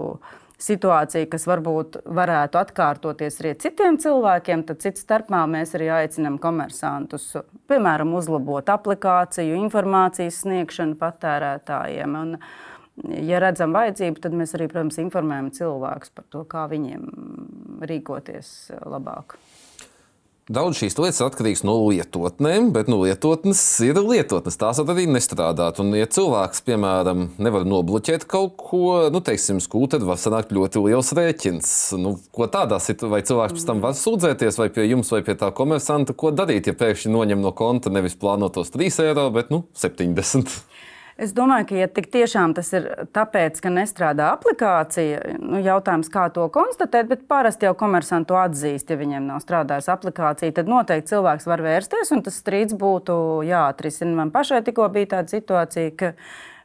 situācija, 0.62 1.28
kas 1.30 1.46
varbūt 1.48 2.02
varētu 2.06 2.60
atkārtoties 2.60 3.40
arī 3.42 3.54
citiem 3.62 3.98
cilvēkiem, 4.02 4.64
tad 4.68 4.82
cits 4.84 5.04
starpā 5.04 5.42
mēs 5.50 5.74
arī 5.78 5.90
aicinām 5.96 6.38
komersantus, 6.42 7.32
piemēram, 7.70 8.14
uzlabot 8.18 8.70
aplikāciju, 8.72 9.58
informācijas 9.64 10.42
sniegšanu 10.44 10.98
patērētājiem. 11.00 12.18
Un, 12.22 12.36
ja 13.18 13.40
redzam 13.42 13.74
vajadzību, 13.76 14.22
tad 14.22 14.36
mēs 14.38 14.54
arī, 14.58 14.68
protams, 14.72 15.00
informējam 15.02 15.50
cilvēkus 15.58 16.14
par 16.14 16.28
to, 16.32 16.44
kā 16.48 16.68
viņiem 16.70 17.08
rīkoties 17.88 18.54
labāk. 18.86 19.38
Daudz 20.50 20.80
šīs 20.80 20.96
lietas 20.98 21.20
ir 21.20 21.28
atkarīgas 21.28 21.60
no 21.62 21.76
lietotnēm, 21.86 22.72
bet 22.74 22.88
nu, 22.90 22.96
lietotnes 23.04 23.60
ir 23.86 24.00
lietotnes. 24.02 24.56
Tās 24.58 24.80
arī 24.82 25.04
nestrādāt. 25.06 25.78
Un, 25.78 25.92
ja 25.94 26.08
cilvēks, 26.10 26.64
piemēram, 26.66 27.28
nevar 27.38 27.62
nobloķēt 27.70 28.26
kaut 28.26 28.56
ko, 28.58 28.82
nu, 29.14 29.20
teiksim, 29.22 29.60
skūpstīt, 29.62 30.00
tad 30.00 30.08
var 30.08 30.18
sanākt 30.18 30.50
ļoti 30.50 30.82
liels 30.82 31.12
rēķins. 31.14 31.70
Nu, 32.02 32.16
ko 32.34 32.50
tādā 32.50 32.80
situācijā, 32.82 33.12
vai 33.14 33.22
cilvēks 33.30 33.54
pēc 33.60 33.68
tam 33.70 33.86
var 33.86 33.94
sūdzēties, 33.98 34.58
vai 34.58 34.66
pie 34.74 34.88
jums, 34.88 35.14
vai 35.14 35.22
pie 35.22 35.38
tā 35.38 35.52
komersanta, 35.54 36.18
ko 36.18 36.34
darīt, 36.34 36.66
ja 36.66 36.74
pēkšņi 36.74 37.14
noņem 37.14 37.46
no 37.46 37.54
konta 37.54 37.94
nevis 37.94 38.18
plānotos 38.18 38.74
3 38.74 38.98
eiro, 39.06 39.30
bet 39.38 39.54
nu, 39.54 39.62
70 39.78 40.42
eiro. 40.42 40.62
Es 41.22 41.30
domāju, 41.36 41.68
ka, 41.68 41.74
ja 41.78 41.86
tik 41.86 42.08
tiešām 42.10 42.50
tas 42.56 42.72
ir 42.74 42.88
tāpēc, 43.14 43.60
ka 43.62 43.70
nestrādā 43.70 44.32
aplikācija, 44.34 45.20
nu, 45.38 45.60
jautājums, 45.62 46.08
kā 46.10 46.24
to 46.34 46.48
konstatēt, 46.50 47.06
bet 47.12 47.26
parasti 47.30 47.68
jau 47.68 47.76
komersantu 47.78 48.34
atzīst, 48.40 48.90
ja 48.90 48.98
viņiem 48.98 49.28
nav 49.30 49.38
strādājusi 49.44 49.92
aplikācija, 49.94 50.54
tad 50.56 50.70
noteikti 50.72 51.12
cilvēks 51.12 51.46
var 51.46 51.62
vērsties 51.62 52.10
un 52.16 52.24
tas 52.26 52.40
strīds 52.42 52.74
būtu 52.78 53.14
jāatrisina. 53.46 54.16
Man 54.18 54.34
pašai 54.34 54.64
tikko 54.66 54.88
bija 54.90 55.12
tāda 55.14 55.36
situācija, 55.36 55.94
ka 56.00 56.12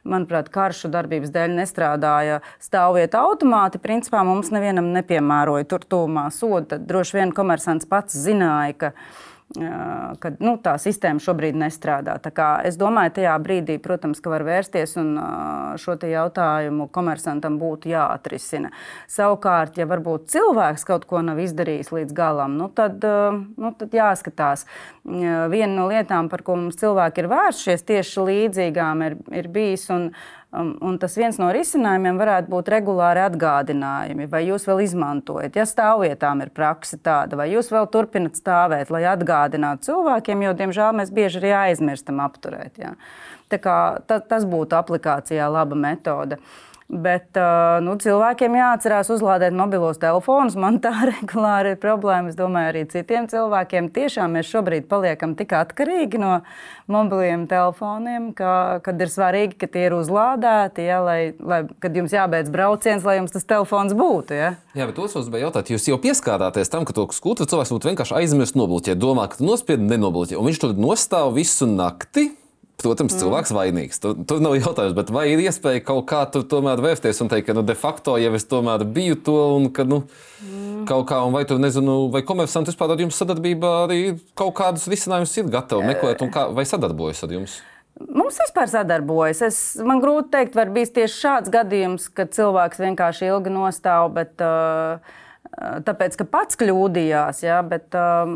manuprāt, 0.08 0.50
karšu 0.50 0.90
darbības 0.90 1.30
dēļ 1.34 1.54
nestrādāja 1.60 2.42
stāvvieta 2.62 3.22
automāti. 3.28 3.78
Principā 3.82 4.24
mums 4.26 4.50
nevienam 4.54 4.90
nepiemēroja 4.96 5.70
tur 5.70 5.86
tūmā 5.86 6.28
sodu. 6.34 6.80
Droši 6.82 7.20
vien 7.20 7.34
komersants 7.36 7.86
pats 7.86 8.18
zināja, 8.26 8.74
ka 8.82 8.92
ka 9.48 10.32
nu, 10.44 10.52
tā 10.60 10.74
sistēma 10.80 11.22
šobrīd 11.24 11.56
nestrādā. 11.56 12.18
Es 12.68 12.76
domāju, 12.80 13.14
tajā 13.16 13.34
brīdī, 13.40 13.78
protams, 13.80 14.20
ka 14.20 14.32
var 14.32 14.44
vērsties 14.44 14.96
un 15.00 15.14
šo 15.80 15.96
jautājumu 16.04 16.88
komersantam 16.92 17.56
būtu 17.60 17.88
jāatrisina. 17.94 18.70
Savukārt, 19.08 19.78
ja 19.80 19.88
varbūt 19.88 20.28
cilvēks 20.34 20.84
kaut 20.88 21.06
ko 21.08 21.22
nav 21.24 21.40
izdarījis 21.40 21.92
līdz 21.94 22.16
galam, 22.16 22.58
nu, 22.60 22.68
tad, 22.68 23.00
nu, 23.02 23.72
tad 23.78 23.96
jāskatās. 23.96 24.66
Viena 25.08 25.72
no 25.72 25.88
lietām, 25.88 26.28
par 26.28 26.44
ko 26.44 26.58
mums 26.60 26.76
cilvēki 26.80 27.24
ir 27.24 27.30
vērsušies, 27.32 27.86
tieši 27.88 28.26
līdzīgām 28.28 29.06
ir, 29.06 29.16
ir 29.32 29.48
bijis. 29.54 29.88
Un, 29.94 30.10
Un, 30.56 30.70
un 30.80 30.94
tas 30.96 31.12
viens 31.12 31.36
no 31.36 31.50
risinājumiem 31.52 32.16
varētu 32.16 32.48
būt 32.48 32.70
regulāri 32.72 33.20
atgādinājumi, 33.20 34.30
vai 34.32 34.46
jūs 34.46 34.64
vēl 34.64 34.80
izmantojat. 34.86 35.58
Ja 35.60 35.66
stāvvietām 35.68 36.40
ir 36.40 36.52
praksa 36.56 36.96
tāda, 36.96 37.36
vai 37.36 37.50
jūs 37.52 37.68
vēl 37.68 37.84
turpināt 37.92 38.40
stāvēt, 38.40 38.88
lai 38.88 39.02
atgādinātu 39.10 39.90
cilvēkiem, 39.90 40.46
jo, 40.46 40.54
diemžēl, 40.56 40.94
mēs 41.02 41.12
bieži 41.12 41.42
arī 41.42 41.52
aizmirstam 41.58 42.24
apturēt. 42.24 42.80
Ja. 42.80 42.94
Kā, 43.52 43.76
ta, 44.08 44.22
tas 44.24 44.48
būtu 44.48 44.76
aplikācijā 44.76 45.52
laba 45.52 45.76
metode. 45.76 46.40
Uh, 46.40 46.67
Bet 46.88 47.36
nu, 47.84 47.98
cilvēkiem 48.00 48.54
jāatcerās 48.56 49.10
uzlādēt 49.12 49.52
mobilos 49.52 49.98
telefonus. 50.00 50.54
Man 50.56 50.78
tā 50.80 50.94
regulāri 51.10 51.74
ir 51.74 51.82
problēma. 51.82 52.32
Es 52.32 52.38
domāju, 52.38 52.70
arī 52.72 52.84
citiem 52.88 53.28
cilvēkiem. 53.28 53.90
Tiešām 53.92 54.38
mēs 54.38 54.48
šobrīd 54.48 54.86
paliekam 54.88 55.34
tik 55.36 55.52
atkarīgi 55.58 56.20
no 56.22 56.38
mobiliem 56.88 57.44
telefoniem, 57.50 58.30
ka, 58.32 58.80
kad 58.84 59.04
ir 59.04 59.12
svarīgi, 59.12 59.58
ka 59.60 59.68
tie 59.68 59.84
ir 59.90 59.98
uzlādēti, 59.98 60.88
ja, 60.88 61.02
lai, 61.04 61.18
lai, 61.36 61.60
kad 61.84 61.92
jums 61.92 62.16
jābeidz 62.16 62.48
brauciens, 62.54 63.04
lai 63.04 63.18
jums 63.18 63.36
tas 63.36 63.44
telefons 63.44 63.92
būtu. 63.92 64.38
Ja. 64.40 64.54
Jā, 64.72 64.88
bet 64.88 64.96
tos 64.96 65.28
bija 65.28 65.44
jautāt, 65.44 65.68
jūs 65.68 65.90
jau 65.92 66.00
pieskārāties 66.00 66.72
tam, 66.72 66.88
ka 66.88 66.96
to 66.96 67.04
skūtu 67.12 67.44
cilvēks 67.52 67.76
būtu 67.76 67.92
vienkārši 67.92 68.16
aizmirst 68.22 68.56
nobloķēt, 68.56 68.96
domā, 68.96 69.28
ka 69.28 69.42
tu 69.42 69.44
nospiedi 69.44 69.84
nenobloķē, 69.92 70.40
un 70.40 70.48
viņš 70.48 70.64
tur 70.64 70.76
nostāv 70.80 71.36
visu 71.36 71.68
nakti 71.68 72.30
Protams, 72.78 73.10
mm. 73.10 73.18
cilvēks 73.18 73.50
vainīgs. 73.56 73.98
Tur, 73.98 74.12
tur 74.28 74.42
nav 74.42 74.52
jautājums, 74.54 74.94
bet 74.94 75.08
vai 75.10 75.24
ir 75.32 75.40
iespēja 75.42 75.82
kaut 75.82 76.04
kā 76.10 76.20
tur 76.30 76.44
tomēr 76.46 76.78
vērsties 76.84 77.18
un 77.24 77.30
teikt, 77.32 77.48
ka 77.48 77.56
nu, 77.56 77.64
de 77.66 77.74
facto 77.74 78.14
jau 78.22 78.30
es 78.38 78.46
tomēr 78.46 78.84
biju 78.86 79.16
to 79.26 79.38
un 79.56 79.66
ka 79.74 79.82
nu, 79.88 80.04
mm. 80.44 80.84
kaut 80.86 81.08
kā, 81.10 81.18
un 81.26 81.34
vai 81.34 81.42
tur 81.48 81.58
nezinu, 81.58 82.04
vai 82.14 82.22
komersanti 82.26 82.70
vispār 82.70 82.94
ar 82.94 83.02
jums 83.02 83.18
sadarbībā 83.18 83.72
arī 83.88 83.98
kaut 84.38 84.54
kādus 84.60 84.86
risinājumus 84.92 85.34
ir 85.40 85.50
gatavi 85.50 85.90
meklēt 85.90 86.22
un 86.22 86.30
kā, 86.30 86.46
vai 86.54 86.68
sadarbojas 86.70 87.24
ar 87.26 87.34
jums? 87.34 87.58
Mums 87.98 88.38
vispār 88.44 88.70
sadarbojas. 88.70 89.40
Es, 89.42 89.58
man 89.82 89.98
grūti 89.98 90.30
pateikt, 90.30 90.54
vai 90.54 90.68
bijis 90.70 90.94
tieši 90.94 91.16
šāds 91.18 91.50
gadījums, 91.50 92.06
kad 92.14 92.30
cilvēks 92.36 92.78
vienkārši 92.84 93.26
ilgi 93.32 93.50
nostāv. 93.50 94.12
Bet, 94.14 94.36
uh, 94.38 95.02
tāpēc, 95.58 96.16
ka 96.20 96.26
pats 96.28 96.58
kļūdījās. 96.60 97.42
Ja, 97.44 97.58
bet, 97.66 97.90
um, 97.98 98.34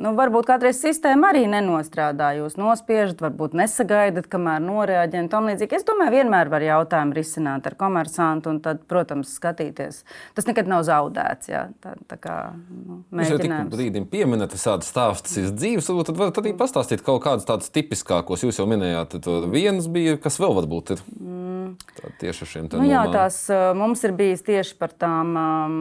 nu, 0.00 0.14
varbūt 0.16 0.48
kādreiz 0.48 0.80
sistēma 0.80 1.32
arī 1.32 1.44
nenostrādā. 1.50 2.32
Jūs 2.38 2.56
nospiežat, 2.60 3.20
varbūt 3.24 3.56
nesagaidat, 3.58 4.28
kamēr 4.32 4.62
noreaģējat. 4.64 5.30
Tam 5.32 5.48
līdzīgi. 5.50 5.78
Es 5.78 5.86
domāju, 5.88 6.14
vienmēr 6.16 6.50
var 6.52 6.64
jautājumu 6.64 7.16
risināt 7.16 7.68
ar 7.68 7.76
komersantu 7.80 8.52
un 8.54 8.60
tad, 8.64 8.84
protams, 8.90 9.34
skatīties. 9.38 10.02
Tas 10.36 10.48
nekad 10.48 10.70
nav 10.70 10.84
zaudēts. 10.88 11.50
Ja, 11.52 11.66
tā, 11.84 11.96
tā 12.10 12.18
kā, 12.20 12.36
nu, 12.70 13.02
Jūs 13.20 13.34
jau 13.34 13.40
tik 13.42 13.56
brīdim 13.74 14.08
pieminat 14.10 14.54
visādas 14.56 14.88
stāstus 14.92 15.36
iz 15.40 15.52
dzīves, 15.54 15.90
tad 16.08 16.20
varat 16.20 16.40
arī 16.40 16.54
pastāstīt 16.58 17.04
kaut 17.04 17.22
kādus 17.26 17.48
tādus 17.48 17.72
tipiskākos. 17.74 18.46
Jūs 18.46 18.62
jau 18.62 18.68
minējāt, 18.70 19.18
tur 19.24 19.48
viens 19.52 19.88
bija, 19.90 20.16
kas 20.20 20.40
vēl 20.42 20.56
varbūt 20.62 20.96
ir. 20.96 21.04
Mm. 21.20 21.74
Tieši 22.20 22.44
ar 22.44 22.48
šiem 22.48 22.66
tādiem. 22.68 22.84
Nu, 22.84 22.90
jā, 22.92 23.02
tās 23.10 23.38
mums 23.76 24.02
ir 24.06 24.12
bijis 24.16 24.44
tieši 24.46 24.76
par 24.78 24.92
tām 25.00 25.30
um, 25.40 25.78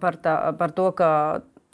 par, 0.00 0.18
tā, 0.22 0.36
par 0.58 0.72
to, 0.76 0.90
ka 0.96 1.10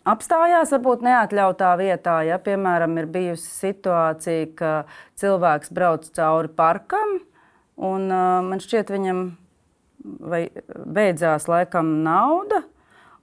apstājās 0.09 0.73
varbūt 0.75 1.05
neatļautā 1.07 1.73
vietā. 1.81 2.17
Ja, 2.27 2.39
piemēram, 2.43 2.97
ir 3.01 3.11
bijusi 3.13 3.49
situācija, 3.49 4.51
ka 4.59 4.73
cilvēks 5.21 5.73
brauc 5.75 6.09
cauri 6.17 6.53
parkam, 6.57 7.21
un 7.77 8.11
man 8.11 8.63
šķiet, 8.63 8.93
viņam 8.93 9.25
beidzās 10.03 11.49
laikam 11.51 11.99
nauda. 12.07 12.65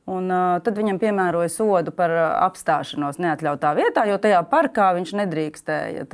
Un, 0.10 0.26
uh, 0.34 0.56
tad 0.66 0.74
viņam 0.80 0.98
piemēroja 0.98 1.52
sodu 1.54 1.92
par 1.94 2.10
apstāšanos 2.48 3.20
neatļautā 3.22 3.76
vietā, 3.78 4.08
jo 4.10 4.18
tajā 4.18 4.40
parkā 4.50 4.88
viņš 4.98 5.12
nedrīkstēja 5.20 6.08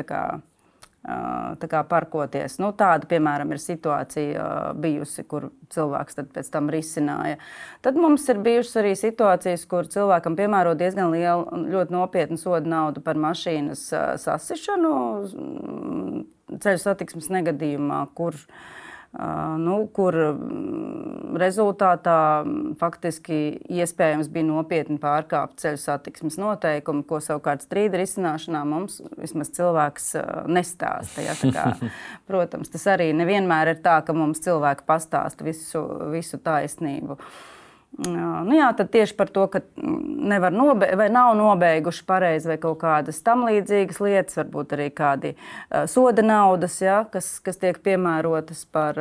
kā, 1.06 1.82
parkoties. 1.90 2.58
Nu, 2.62 2.72
tāda, 2.78 3.08
piemēram, 3.10 3.52
ir 3.54 3.62
situācija 3.62 4.46
bijusi, 4.82 5.26
kur 5.30 5.50
cilvēks 5.74 6.22
pēc 6.36 6.52
tam 6.54 6.70
risināja. 6.74 7.40
Tad 7.86 8.00
mums 8.00 8.26
ir 8.32 8.42
bijušas 8.46 8.80
arī 8.82 8.94
situācijas, 9.00 9.66
kur 9.70 9.90
cilvēkam 9.92 10.38
piemēro 10.40 10.76
diezgan 10.78 11.14
lielu, 11.14 11.66
ļoti 11.76 11.96
nopietnu 11.96 12.40
sodu 12.42 12.72
naudu 12.72 13.04
par 13.06 13.20
mašīnas 13.22 13.88
sasišanu 14.24 14.96
ceļu 16.62 16.82
satiksmes 16.82 17.30
negadījumā, 17.34 18.06
kurš 18.18 18.46
nu, 19.62 19.78
kur 19.96 20.16
rezultātā 21.40 22.18
faktiski 22.80 23.40
iespējams 23.72 24.30
bija 24.34 24.48
nopietni 24.50 25.00
pārkāpt 25.02 25.60
ceļu 25.64 25.82
satiksmes 25.82 26.40
noteikumi, 26.42 27.06
ko 27.08 27.22
savukārt 27.24 27.66
strīda 27.66 28.00
risināšanā 28.02 28.62
mums 28.68 29.02
vismaz 29.20 29.52
cilvēks 29.56 30.12
nestāsta. 30.52 31.26
Ja, 31.26 31.36
kā, 31.42 31.90
protams, 32.30 32.72
tas 32.74 32.88
arī 32.96 33.12
nevienmēr 33.18 33.76
ir 33.76 33.84
tā, 33.86 34.00
ka 34.06 34.16
mums 34.16 34.44
cilvēki 34.46 34.88
pastāsta 34.88 35.48
visu, 35.48 35.84
visu 36.14 36.42
taisnību. 36.42 37.20
Uh, 37.20 37.55
Nu 37.96 38.52
jā, 38.52 38.68
tad 38.76 38.90
tieši 38.92 39.16
par 39.16 39.30
to, 39.32 39.46
ka 39.48 39.62
nevar 39.80 40.52
nobe 40.52 40.90
vai 41.00 41.06
nav 41.14 41.30
nobeiguši 41.40 42.04
pareizi 42.08 42.50
vai 42.50 42.58
kaut 42.60 42.82
kādas 42.82 43.22
tam 43.24 43.46
līdzīgas 43.48 44.02
lietas, 44.04 44.36
varbūt 44.42 44.74
arī 44.76 44.88
kādi 44.92 45.32
soda 45.88 46.26
naudas, 46.26 46.76
ja, 46.84 46.98
kas, 47.12 47.30
kas 47.46 47.62
tiek 47.62 47.80
piemērotas 47.86 48.66
par 48.76 49.00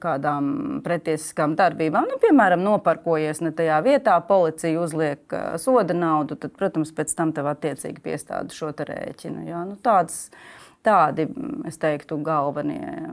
kādām 0.00 0.80
pretiesiskām 0.86 1.58
darbībām. 1.60 2.08
Nu, 2.08 2.16
piemēram, 2.22 2.64
noparkojies 2.64 3.42
ne 3.44 3.52
tajā 3.56 3.82
vietā, 3.84 4.16
policija 4.24 4.80
uzliek 4.80 5.36
soda 5.60 5.96
naudu, 5.96 6.40
tad, 6.40 6.56
protams, 6.56 6.94
pēc 6.96 7.12
tam 7.18 7.34
tev 7.36 7.52
attiecīgi 7.52 8.00
piestāda 8.06 8.56
šo 8.56 8.72
rēķinu. 8.72 9.44
Ja. 9.50 9.66
Nu, 9.68 9.76
tāds, 9.76 10.30
tādi, 10.86 11.28
es 11.68 11.76
teiktu, 11.82 12.16
galvenie, 12.24 13.12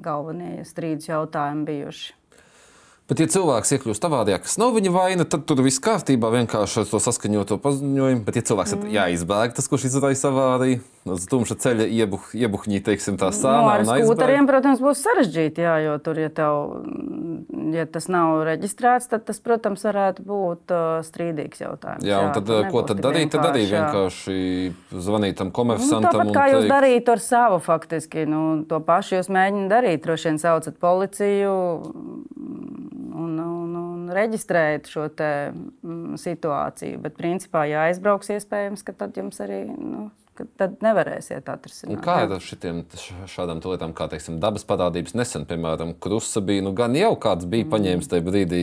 galvenie 0.00 0.64
strīdus 0.64 1.12
jautājumi 1.12 1.68
bijuši. 1.68 2.21
Bet, 3.12 3.20
ja 3.20 3.28
cilvēks 3.28 3.74
iekļūst 3.76 4.06
avārijā, 4.08 4.38
kas 4.40 4.54
nav 4.56 4.70
viņa 4.72 4.90
vaina, 4.94 5.24
tad 5.28 5.42
tur 5.44 5.58
viss 5.60 5.82
kārtībā 5.84 6.30
vienkārši 6.32 6.78
ar 6.80 6.86
to 6.88 7.00
saskaņoto 7.04 7.58
paziņojumu. 7.60 8.22
Bet, 8.24 8.38
ja 8.40 8.46
cilvēks 8.48 8.72
mm. 8.78 8.86
jāizbēg, 8.94 9.52
tas, 9.58 9.68
kurš 9.68 9.90
izraisa 9.90 10.30
avāriju, 10.30 10.80
uz 11.12 11.26
tumša 11.28 11.58
ceļa 11.60 11.90
iebuh, 11.92 12.30
iebuhņī, 12.32 12.80
teiksim, 12.86 13.18
tā 13.20 13.28
sāna. 13.36 13.82
No, 13.84 13.90
ar 13.92 14.06
skūteriem, 14.06 14.48
protams, 14.48 14.80
būs 14.80 15.02
sarežģīti, 15.04 15.60
jā, 15.60 15.74
jo 15.84 15.98
tur, 16.00 16.22
ja, 16.22 16.30
tev, 16.32 16.86
ja 17.74 17.84
tas 17.90 18.08
nav 18.08 18.46
reģistrēts, 18.48 19.10
tad 19.12 19.26
tas, 19.28 19.42
protams, 19.44 19.84
varētu 19.84 20.24
būt 20.32 20.72
uh, 20.72 21.02
strīdīgs 21.04 21.60
jautājums. 21.66 22.08
Jā, 22.08 22.22
un 22.24 22.32
tad, 22.38 22.48
jā, 22.48 22.70
ko 22.72 22.84
tad 22.88 23.04
darīt? 23.04 23.34
Tad 23.34 23.50
arī 23.50 23.66
vienkārši 23.66 24.38
zvanīt 24.94 25.36
tam 25.42 25.52
komersantam. 25.52 26.06
Nu, 26.06 26.08
tāpat 26.08 26.32
kā 26.32 26.48
jūs 26.54 26.64
teikt... 26.64 26.74
darītu 26.78 27.16
ar 27.18 27.24
savu 27.28 27.60
faktiski, 27.68 28.24
nu, 28.30 28.42
to 28.72 28.80
pašu 28.88 29.18
jūs 29.18 29.28
mēģināt 29.36 29.76
darīt. 29.76 30.04
Droši 30.06 30.30
vien 30.30 30.42
saucat 30.46 30.80
policiju 30.80 31.52
reģistrēt 34.16 34.90
šo 34.92 35.06
te, 35.16 35.30
mm, 35.52 36.18
situāciju. 36.20 37.02
Bet, 37.04 37.16
principā, 37.18 37.66
ja 37.70 37.86
aizbrauks, 37.88 38.32
iespējams, 38.36 38.84
ka 38.86 38.94
tad 38.96 39.16
jums 39.18 39.40
arī 39.44 39.64
nu, 39.72 40.10
tad 40.58 40.78
nevarēsiet 40.84 41.48
atrisināt. 41.52 41.96
Un 41.96 42.02
kā 42.04 42.22
ir 42.24 42.34
šitiem, 42.42 42.82
šādām 43.30 43.60
lietām, 43.64 43.94
kā 43.96 44.08
teiksim, 44.12 44.38
dabas 44.42 44.64
parādības? 44.68 45.16
Nesen, 45.18 45.46
piemēram, 45.48 45.94
krusta 46.02 46.42
bija, 46.44 46.64
nu, 46.64 46.74
gan 46.76 46.96
jau 46.98 47.12
kāds 47.20 47.48
bija 47.48 47.66
mm. 47.66 47.72
paņēmis 47.74 48.12
tajā 48.12 48.26
brīdī 48.26 48.62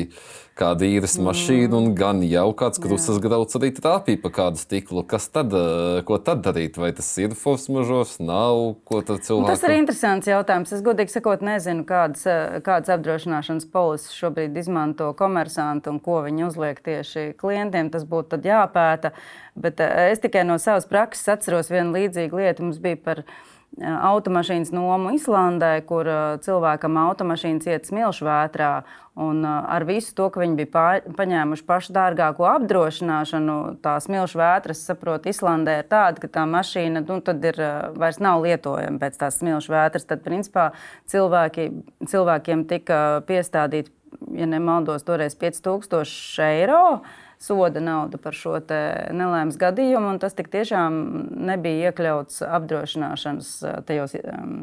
kādu 0.60 0.88
īres 0.88 1.16
mašīnu, 1.22 1.72
un 1.78 1.94
gan 1.98 2.22
jau 2.26 2.48
kāds 2.58 2.82
krustas 2.82 3.20
grauds 3.24 3.58
arī 3.60 3.72
trāpīja 3.76 4.22
pa 4.24 4.32
kādu 4.36 4.62
stiklu. 4.62 5.04
Kas 5.08 5.30
tad, 5.32 5.54
eh, 5.56 6.02
ko 6.08 6.20
tad 6.20 6.44
darīt? 6.46 6.78
Vai 6.82 6.92
tas 6.96 7.10
ir 7.18 7.36
force 7.40 7.72
mažors, 7.72 8.18
nav, 8.20 8.76
ko 8.86 9.02
tad 9.02 9.24
cilvēks? 9.28 9.54
Tas 9.54 9.64
ir 9.68 9.76
interesants 9.78 10.28
jautājums. 10.28 10.74
Es 10.76 10.84
godīgi 10.86 11.16
sakot, 11.16 11.46
nezinu, 11.46 11.86
kādas, 11.90 12.26
eh, 12.28 12.60
kādas 12.66 12.92
apdrošināšanas 12.96 13.70
polises 13.72 14.16
šobrīd 14.16 14.58
izmanto 14.58 15.14
komersanti 15.14 15.90
un 15.90 16.00
ko 16.00 16.24
viņi 16.28 16.48
uzliek 16.48 16.82
tieši 16.84 17.36
klientiem. 17.40 17.92
Tas 17.92 18.04
būtu 18.04 18.42
jāpēta. 18.44 19.12
Bet 19.56 19.80
eh, 19.80 20.12
es 20.12 20.20
tikai 20.20 20.46
no 20.46 20.60
savas 20.62 20.88
prakses 20.90 21.28
atceros 21.36 21.72
vienu 21.72 21.96
līdzīgu 21.98 22.44
lietu. 22.44 22.68
Mums 22.68 22.80
bija 22.84 23.00
par 23.04 23.24
eh, 23.24 23.59
automašīnas 23.80 24.72
nomu 24.76 25.14
Islandē, 25.16 25.80
kur 25.88 26.08
eh, 26.08 26.24
cilvēkam 26.44 26.98
automašīnas 27.00 27.70
iet 27.70 27.90
smilšu 27.90 28.28
vētrā. 28.28 28.72
Un 29.20 29.44
ar 29.44 29.84
visu 29.84 30.14
to, 30.16 30.30
ka 30.32 30.40
viņi 30.40 30.56
bija 30.62 31.12
paņēmuši 31.18 31.66
pašu 31.68 31.92
dārgāko 31.92 32.46
apdrošināšanu, 32.48 33.56
tā 33.84 33.98
smilšu 34.00 34.40
vētra, 34.40 34.72
es 34.72 34.86
saprotu, 34.88 35.28
Islandē 35.34 35.82
ir 35.82 35.90
tāda, 35.92 36.24
ka 36.24 36.30
tā 36.38 36.46
mašīna 36.48 37.04
nu, 37.04 37.18
ir, 37.52 37.60
vairs 38.00 38.22
nav 38.24 38.46
lietojama 38.46 39.02
pēc 39.02 39.20
tās 39.20 39.42
smilšu 39.42 39.76
vētras. 39.76 40.08
Tad, 40.08 40.24
principā, 40.24 40.70
cilvēki, 41.12 41.68
cilvēkiem 42.08 42.64
tika 42.70 43.02
piestādīti, 43.28 43.92
ja 44.40 44.48
nemaldos, 44.48 45.04
toreiz 45.04 45.36
5000 45.36 46.48
eiro 46.48 46.84
soda 47.40 47.80
naudu 47.84 48.20
par 48.22 48.36
šo 48.36 48.58
nelaimes 49.16 49.58
gadījumu, 49.60 50.18
tas 50.20 50.36
tiešām 50.52 51.00
nebija 51.50 51.90
iekļauts 51.90 52.44
apdrošināšanas 52.46 53.56
tajos. 53.88 54.16
Um, 54.20 54.62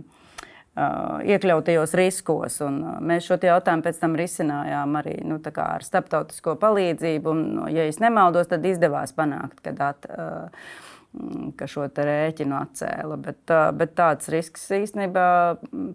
iekļautajos 1.25 1.95
riskos. 1.97 2.59
Un, 2.61 2.83
uh, 2.85 2.97
mēs 3.01 3.25
šo 3.25 3.39
jautājumu 3.41 3.87
pēc 3.87 4.01
tam 4.03 4.17
risinājām 4.19 4.99
arī 5.01 5.15
nu, 5.25 5.39
ar 5.65 5.85
starptautisko 5.87 6.59
palīdzību. 6.61 7.33
Un, 7.33 7.63
ja 7.73 7.87
es 7.89 7.97
nemaldos, 8.03 8.51
tad 8.51 8.67
izdevās 8.69 9.17
panākt, 9.17 9.63
ka, 9.65 9.73
at, 9.89 10.05
uh, 10.13 10.67
ka 11.57 11.69
šo 11.71 11.87
rēķinu 11.89 12.57
atcēla. 12.59 13.19
Bet, 13.23 13.57
bet 13.79 13.97
tāds 13.99 14.31
risks 14.33 14.69
īstenībā 14.77 15.27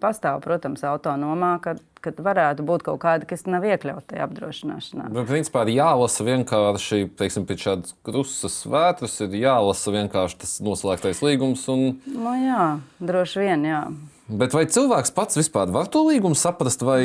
pastāv, 0.01 0.41
protams, 0.45 0.85
autonomā, 0.87 1.55
kad 1.63 1.81
ka 2.01 2.13
varētu 2.17 2.65
būt 2.65 2.85
kaut 2.85 3.01
kāda, 3.03 3.27
kas 3.29 3.45
nav 3.49 3.65
iekļauta 3.67 4.13
tajā 4.13 4.25
apdrošināšanā. 4.27 5.09
Bet, 5.13 5.27
principā, 5.29 5.65
ir 5.67 5.75
jālasa 5.77 6.25
vienkārši, 6.25 7.03
teiksim, 7.19 7.45
pēc 7.49 7.67
šādas 7.67 7.93
krustas 8.05 8.57
svētras, 8.63 9.19
ir 9.25 9.37
jālasa 9.43 9.93
vienkārši 9.93 10.39
tas 10.41 10.55
noslēgtais 10.65 11.21
līgums. 11.25 11.67
Un... 11.71 12.01
Nu, 12.09 12.33
jā, 12.41 12.65
droši 13.03 13.45
vien, 13.45 13.67
jā. 13.69 13.83
Bet 14.31 14.53
vai 14.55 14.63
cilvēks 14.71 15.11
pats 15.11 15.35
vispār 15.35 15.71
var 15.75 15.89
to 15.91 16.05
līgumu 16.07 16.37
saprast? 16.39 16.85
Vai, 16.87 17.01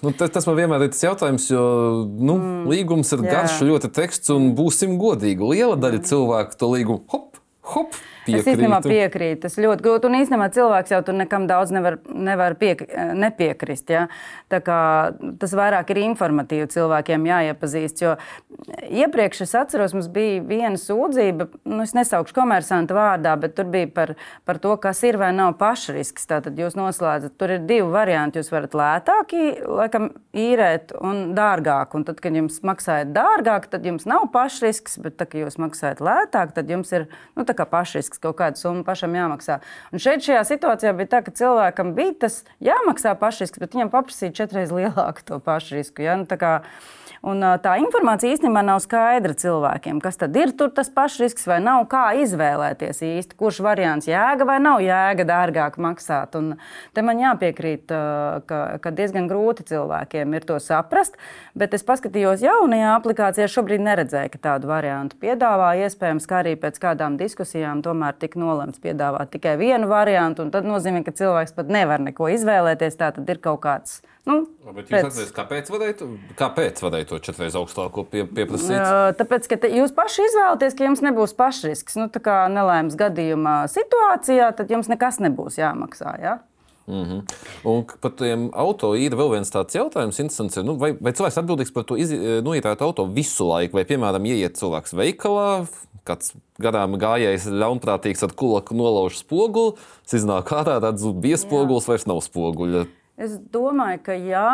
nu, 0.00 0.12
tas 0.16 0.46
man 0.48 0.56
vienmēr 0.56 0.86
ir 0.86 0.94
tas 0.94 1.04
jautājums, 1.04 1.50
jo 1.52 1.64
nu, 2.08 2.38
mm, 2.38 2.62
līgums 2.72 3.12
ir 3.12 3.24
jā. 3.26 3.34
garš, 3.34 3.58
ļoti 3.68 3.92
teksts, 3.92 4.32
un 4.32 4.54
būsim 4.56 4.96
godīgi. 5.00 5.44
Liela 5.44 5.76
daļa 5.76 6.00
mm. 6.00 6.08
cilvēku 6.08 6.60
to 6.60 6.70
līgumu 6.72 7.04
hop, 7.12 7.36
hop, 7.72 7.96
Piekrītu. 8.24 8.40
Es 8.40 8.48
īstenībā 8.48 8.78
piekrītu. 8.84 9.40
Tas 9.42 9.58
ļoti 9.60 9.84
grūti. 9.84 10.08
Un 10.08 10.16
īstenībā 10.16 10.46
cilvēks 10.54 10.94
jau 10.94 11.00
tur 11.04 11.16
nekam 11.18 11.44
daudz 11.48 11.74
nevar, 11.74 11.98
nevar 12.08 12.56
piek, 12.56 12.80
nepiekrist. 13.20 13.92
Ja? 13.92 14.06
Tā 14.52 14.62
tas 14.64 15.52
vairāk 15.56 15.92
ir 15.92 16.00
informatīvi 16.06 16.70
cilvēkiem 16.72 17.26
jāiepazīst. 17.28 18.00
Jo 18.00 18.14
iepriekš 18.88 19.44
es 19.44 19.52
atceros, 19.60 19.92
mums 19.96 20.08
bija 20.12 20.40
viena 20.48 20.80
sūdzība, 20.80 21.50
nu, 21.68 21.82
es 21.84 21.92
nesaukšu 21.96 22.36
komersanta 22.36 22.96
vārdā, 22.96 23.34
bet 23.40 23.56
tur 23.58 23.68
bija 23.68 23.90
par, 23.92 24.14
par 24.48 24.60
to, 24.62 24.72
kas 24.80 25.02
ir 25.04 25.20
vai 25.20 25.34
nav 25.36 25.58
pašrisks. 25.60 26.24
Tātad 26.30 26.56
jūs 26.56 26.78
noslēdzat, 26.80 27.36
tur 27.36 27.58
ir 27.58 27.68
divi 27.68 27.90
varianti. 27.92 28.40
Jūs 28.40 28.52
varat 28.54 28.78
lētāk 28.78 29.36
laikam, 29.68 30.08
īrēt 30.32 30.96
un 31.04 31.36
dārgāk. 31.36 31.92
Un 31.98 32.08
tad, 32.08 32.24
kad 32.24 32.40
jums 32.40 32.62
maksājat 32.64 33.12
dārgāk, 33.12 33.68
tad 33.72 33.84
jums 33.84 34.08
nav 34.08 34.30
pašrisks, 34.32 34.96
bet 35.04 35.20
tad, 35.20 35.28
kad 35.34 35.44
jūs 35.44 35.60
maksājat 35.60 36.00
lētāk, 36.04 36.56
tad 36.56 36.72
jums 36.72 36.90
ir 36.96 37.06
nu, 37.36 37.44
pašrisks 37.62 38.04
risks, 38.04 38.20
kaut 38.22 38.36
kāda 38.38 38.58
summa 38.60 38.84
pašam 38.84 39.14
jāmaksā. 39.14 39.60
Un 39.92 40.02
šeit 40.02 40.24
šajā 40.24 40.42
situācijā 40.48 40.92
bija 40.96 41.12
tā, 41.16 41.22
ka 41.24 41.34
cilvēkam 41.34 41.94
bija 41.94 42.14
tas 42.26 42.42
jāmaksā 42.60 43.14
pašrisks, 43.18 43.58
bet 43.58 43.74
viņam 43.74 43.92
paprasīja 43.92 44.34
četreiz 44.42 44.72
lielāku 44.74 45.24
to 45.24 45.40
pašrisku. 45.40 46.04
Ja? 46.04 46.16
Nu, 46.16 46.26
Un, 47.24 47.40
tā 47.64 47.78
informācija 47.80 48.34
īstenībā 48.34 48.60
nav 48.66 48.82
skaidra 48.84 49.32
cilvēkiem, 49.40 49.96
kas 50.04 50.18
tad 50.20 50.34
ir 50.36 50.50
tas 50.52 50.90
pašrisks 50.92 51.46
vai 51.48 51.56
nav, 51.64 51.86
kā 51.88 52.10
izvēlēties 52.20 53.00
īsti, 53.00 53.36
kurš 53.40 53.62
variants 53.64 54.10
jēga 54.10 54.44
vai 54.44 54.58
nav 54.60 54.82
jēga 54.84 55.24
dārgāk 55.30 55.78
maksāt. 55.80 56.36
Un 56.36 56.58
te 56.92 57.04
man 57.06 57.22
jāpiekrīt, 57.22 57.88
ka, 58.44 58.58
ka 58.76 58.92
diezgan 58.92 59.30
grūti 59.30 59.64
cilvēkiem 59.70 60.36
ir 60.36 60.44
to 60.44 60.58
saprast, 60.60 61.16
bet 61.56 61.72
es 61.72 61.86
paskatījos 61.88 62.44
jaunajā 62.44 62.92
aplikācijā, 62.98 63.48
šobrīd 63.48 63.86
neredzēju, 63.86 64.34
ka 64.34 64.42
tādu 64.50 64.68
variantu 64.68 65.16
piedāvā. 65.24 65.72
Iespējams, 65.80 66.28
ka 66.28 66.42
arī 66.42 66.58
pēc 66.60 66.76
kādām 66.82 67.16
diskusijām 67.16 67.43
tomēr 67.84 68.16
tika 68.18 68.40
nolemts 68.40 68.80
piedāvāt 68.82 69.30
tikai 69.34 69.56
vienu 69.60 69.88
variantu, 69.90 70.48
tad 70.50 70.64
nozīmē, 70.64 71.04
ka 71.04 71.12
cilvēks 71.12 71.54
pat 71.54 71.68
nevar 71.68 72.00
neko 72.00 72.32
izvēlēties. 72.32 72.98
Tā 73.00 73.12
tad 73.14 73.28
ir 73.28 73.42
kaut 73.44 73.62
kāds 73.66 74.00
Nu, 74.24 74.38
Bet 74.72 74.88
jūs 74.88 75.04
atcerieties, 75.04 75.32
kāpēc 76.38 76.80
varēja 76.80 77.08
to 77.10 77.18
četreiz 77.26 77.56
augstāko 77.60 78.06
pie, 78.08 78.22
pieprasīt? 78.24 78.80
Tāpēc, 79.18 79.48
ka 79.50 79.68
jūs 79.68 79.92
paši 79.92 80.24
izvēlaties, 80.30 80.76
ka 80.78 80.86
jums 80.86 81.02
nebūs 81.04 81.36
pašrisks. 81.36 81.98
Nu, 82.00 82.08
tā 82.12 82.22
kā 82.24 82.38
nelaimes 82.52 82.96
gadījumā 82.96 83.58
situācijā, 83.68 84.48
tad 84.56 84.72
jums 84.72 84.88
nekas 84.88 85.20
nebūs 85.20 85.60
jāmaksā. 85.60 86.14
Ja? 86.22 86.38
Mm 86.86 87.04
-hmm. 87.04 87.34
Un 87.64 87.84
par 88.00 88.10
tiem 88.10 88.50
auto 88.52 88.94
ir 88.94 89.12
vēl 89.12 89.30
viens 89.30 89.50
tāds 89.50 89.76
jautājums, 89.76 90.18
ir, 90.56 90.64
nu, 90.64 90.76
vai, 90.76 90.92
vai 91.00 91.12
cilvēks 91.12 91.38
atbildīgs 91.38 91.72
par 91.72 91.84
to 91.84 91.94
noietēt 92.42 92.82
auto 92.82 93.04
visu 93.06 93.48
laiku, 93.48 93.76
vai, 93.76 93.84
piemēram, 93.84 94.24
ieiet 94.24 94.56
cilvēks 94.56 94.92
veikalā, 94.92 95.66
kāds 96.08 96.34
garām 96.60 96.98
gājējs 97.00 97.48
ļaunprātīgs 97.52 98.24
ar 98.26 98.34
kulaku 98.36 98.76
nolauž 98.78 99.22
spoguli, 99.22 99.78
iznāk 100.12 100.52
ārā, 100.54 100.78
redz, 100.84 101.06
bija 101.24 101.40
spogulis, 101.40 101.88
vairs 101.90 102.06
nav 102.10 102.20
spoguļa. 102.24 102.84
Es 103.14 103.36
domāju, 103.38 104.00
ka 104.08 104.14
jā. 104.18 104.50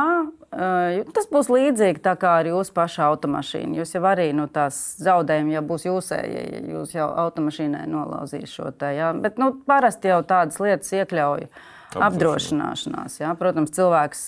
Tas 1.14 1.28
būs 1.32 1.48
līdzīgi 1.48 2.02
tā 2.04 2.12
kā 2.20 2.34
ar 2.42 2.48
jūsu 2.50 2.74
pašu 2.76 3.00
automašīnu. 3.06 3.78
Jūs 3.80 3.94
jau 3.96 4.02
arī 4.10 4.26
nu, 4.36 4.44
tās 4.52 4.76
zaudējumi 5.00 5.54
jau 5.54 5.62
būs 5.70 5.86
jūsēji, 5.86 6.42
ja 6.52 6.62
jūs 6.74 6.92
jau 6.92 7.06
automašīnai 7.24 7.86
nolauzīs 7.88 8.52
šo 8.52 8.68
te. 8.76 8.92
Jā. 8.98 9.14
Bet 9.16 9.40
nu, 9.40 9.54
parasti 9.64 10.12
jau 10.12 10.20
tādas 10.28 10.60
lietas 10.60 10.92
iekļauj 10.92 11.46
apdrošināšanās. 12.04 13.16
Jā. 13.22 13.30
Protams, 13.38 13.72
cilvēks 13.78 14.26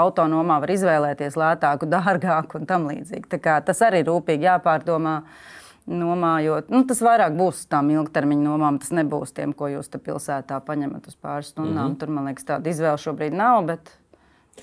autonomā 0.00 0.62
var 0.64 0.72
izvēlēties 0.72 1.36
lētāku, 1.36 1.90
dārgāku 1.98 2.62
un 2.62 2.70
tam 2.70 2.88
līdzīgi. 2.88 3.42
Tas 3.68 3.84
arī 3.84 4.00
rūpīgi 4.08 4.48
jāpārdomā. 4.48 5.18
Uh, 5.20 5.60
nomājot. 5.90 6.70
Nu, 6.72 6.82
tas 6.88 7.02
vairāk 7.04 7.34
būs 7.36 7.66
tām 7.70 7.90
ilgtermiņa 7.92 8.46
nomām. 8.46 8.78
Tas 8.82 8.94
nebūs 8.96 9.34
tiem, 9.36 9.52
ko 9.56 9.68
jūs 9.72 9.92
pilsētā 9.92 10.60
paņemat 10.64 11.10
uz 11.10 11.18
pāris 11.20 11.52
stundām. 11.52 11.74
Mm 11.74 11.92
-hmm. 11.92 11.98
Tur, 12.00 12.08
man 12.08 12.30
liekas, 12.30 12.48
tāda 12.48 12.70
izvēle 12.70 12.98
šobrīd 12.98 13.36
nav. 13.36 13.64
Bet... 13.66 13.92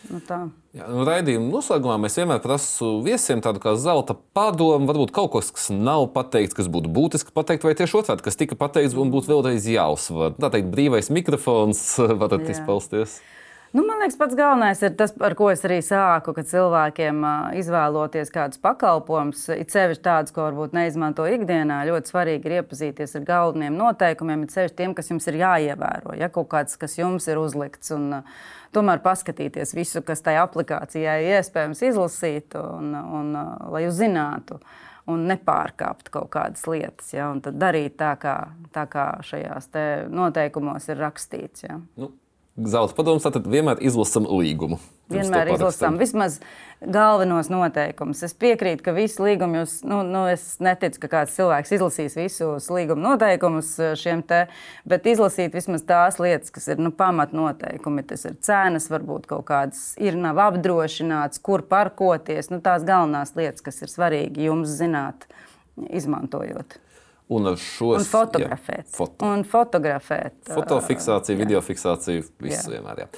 Nu, 0.07 0.21
tā. 0.23 0.47
Jā, 0.71 0.85
nu, 0.87 1.03
raidījuma 1.03 1.51
noslēgumā 1.51 1.97
mēs 1.99 2.15
vienmēr 2.15 2.39
prasām 2.39 3.01
viesiem 3.03 3.41
tādu 3.43 3.59
kā 3.59 3.75
zelta 3.75 4.15
padomu. 4.33 4.87
Varbūt 4.87 5.11
kaut 5.11 5.33
kas, 5.33 5.51
kas 5.51 5.69
nav 5.69 6.07
pateikts, 6.13 6.55
kas 6.55 6.69
būtu 6.71 6.89
būtiski 6.89 7.33
pateikt, 7.35 7.63
vai 7.63 7.75
tieši 7.75 7.97
otrādi, 7.99 8.23
kas 8.23 8.39
tika 8.39 8.55
pateikts 8.55 8.95
un 8.95 9.11
būtu 9.11 9.27
vēlreiz 9.27 9.67
jāuzsver. 9.67 10.37
Tā 10.39 10.49
teikt, 10.49 10.71
brīvais 10.71 11.11
mikrofons 11.11 11.99
varat 12.21 12.49
izpausties. 12.49 13.19
Nu, 13.71 13.85
man 13.87 14.01
liekas, 14.01 14.17
pats 14.19 14.35
galvenais 14.35 14.81
ir 14.83 14.97
tas, 14.99 15.13
ar 15.23 15.31
ko 15.39 15.45
es 15.47 15.61
arī 15.63 15.77
sāku, 15.79 16.33
ka 16.35 16.43
cilvēkiem 16.43 17.21
izvēloties 17.55 18.33
kādus 18.33 18.59
pakalpojumus, 18.59 19.45
it 19.55 19.71
sevišķi 19.71 20.03
tādus, 20.03 20.33
ko 20.35 20.43
varbūt 20.49 20.75
neizmanto 20.75 21.23
ikdienā, 21.23 21.77
ļoti 21.87 22.11
svarīgi 22.11 22.49
ir 22.49 22.57
iepazīties 22.57 23.15
ar 23.15 23.27
galvenajiem 23.29 23.77
noteikumiem, 23.79 24.43
it 24.43 24.51
sevišķi 24.51 24.77
tiem, 24.81 24.95
kas 24.97 25.13
jums 25.13 25.29
ir 25.31 25.39
jāievēro, 25.39 26.17
ja 26.19 26.27
kaut 26.35 26.49
kāds, 26.51 26.75
kas 26.81 26.97
jums 26.99 27.29
ir 27.31 27.39
uzlikts. 27.39 27.93
Un, 27.95 28.19
tomēr 28.75 28.99
paskatīties 29.05 29.71
visu, 29.77 30.03
kas 30.03 30.23
tajā 30.25 30.43
aplikācijā 30.49 31.17
ir 31.23 31.37
iespējams 31.39 31.87
izlasīt, 31.93 32.59
un, 32.59 32.91
un, 32.91 33.35
lai 33.71 33.85
jūs 33.85 34.01
zinātu 34.01 34.59
un 35.11 35.23
nepārkāpt 35.31 36.11
kaut 36.11 36.27
kādas 36.35 36.67
lietas. 36.67 37.13
Ja, 37.15 37.31
un 37.31 37.39
tad 37.43 37.55
darīt 37.61 37.95
tā, 37.99 38.17
kā, 38.19 38.35
tā 38.75 38.83
kā 38.91 39.13
šajās 39.27 39.71
noteikumos 40.11 40.91
ir 40.91 40.99
rakstīts. 41.01 41.65
Ja. 41.69 41.79
Nu, 41.99 42.11
Zelta 42.59 42.97
padomus 42.97 43.23
tad 43.23 43.45
vienmēr 43.47 43.79
izlasām 43.79 44.25
līgumu. 44.27 44.75
Vienmēr 45.11 45.53
izlasām 45.53 45.95
vismaz 45.95 46.41
galvenos 46.83 47.47
noteikumus. 47.51 48.25
Es 48.27 48.35
piekrītu, 48.35 48.83
ka 48.83 48.91
visi 48.95 49.23
līgumi 49.23 49.61
jūs, 49.61 49.77
nu, 49.87 50.01
nu, 50.03 50.25
es 50.27 50.57
neticu, 50.63 50.99
ka 51.05 51.09
kāds 51.13 51.37
cilvēks 51.37 51.71
izlasīs 51.77 52.17
visus 52.19 52.67
līguma 52.73 53.13
noteikumus 53.13 53.71
eh, 53.79 53.93
šiem 53.99 54.25
te, 54.27 54.41
bet 54.83 55.07
izlasīt 55.07 55.55
vismaz 55.55 55.87
tās 55.87 56.19
lietas, 56.19 56.51
kas 56.51 56.67
ir 56.73 56.83
nu, 56.83 56.91
pamatnoteikumi. 56.91 58.03
Tas 58.11 58.27
ir 58.27 58.35
cenas, 58.43 58.91
varbūt 58.91 59.31
kaut 59.31 59.47
kādas 59.47 59.93
ir, 59.95 60.19
nav 60.19 60.43
apdrošināts, 60.49 61.39
kur 61.39 61.63
parkoties. 61.71 62.51
Nu, 62.51 62.59
tās 62.59 62.83
galvenās 62.87 63.31
lietas, 63.39 63.63
kas 63.63 63.79
ir 63.79 63.95
svarīgi 63.95 64.51
jums 64.51 64.75
zināt, 64.75 65.29
izmantojot. 65.87 66.81
Un 67.31 67.47
ar 67.47 67.59
šo 67.59 67.93
Un 67.95 68.03
fotografēt. 68.07 68.83
Jā, 68.83 68.95
foto. 68.97 69.27
Un 69.29 69.45
fotografēt. 69.47 70.35
Fotofiksācija, 70.49 71.37
video 71.39 71.61
fiksācija, 71.63 72.25
viss 72.43 72.65
Jā. 72.65 72.73
vienmēr. 72.73 73.05
Jā. 73.05 73.09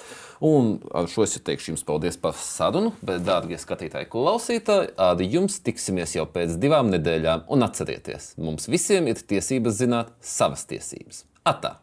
Un 0.43 0.76
ar 0.93 1.08
šo 1.10 1.26
es 1.26 1.38
teikšu 1.39 1.71
jums 1.71 1.86
paldies 1.88 2.19
par 2.21 2.36
sarunu. 2.38 2.91
Bet, 3.02 3.23
dārgie 3.26 3.58
skatītāji, 3.62 4.12
klausītāji, 4.13 4.91
ar 5.02 5.23
jums 5.23 5.58
tiksimies 5.65 6.17
jau 6.17 6.28
pēc 6.30 6.60
divām 6.62 6.91
nedēļām. 6.93 7.47
Un 7.54 7.65
atcerieties, 7.65 8.34
mums 8.38 8.69
visiem 8.69 9.10
ir 9.10 9.23
tiesības 9.34 9.82
zināt 9.82 10.13
savas 10.21 10.67
tiesības. 10.69 11.26
Atā! 11.47 11.78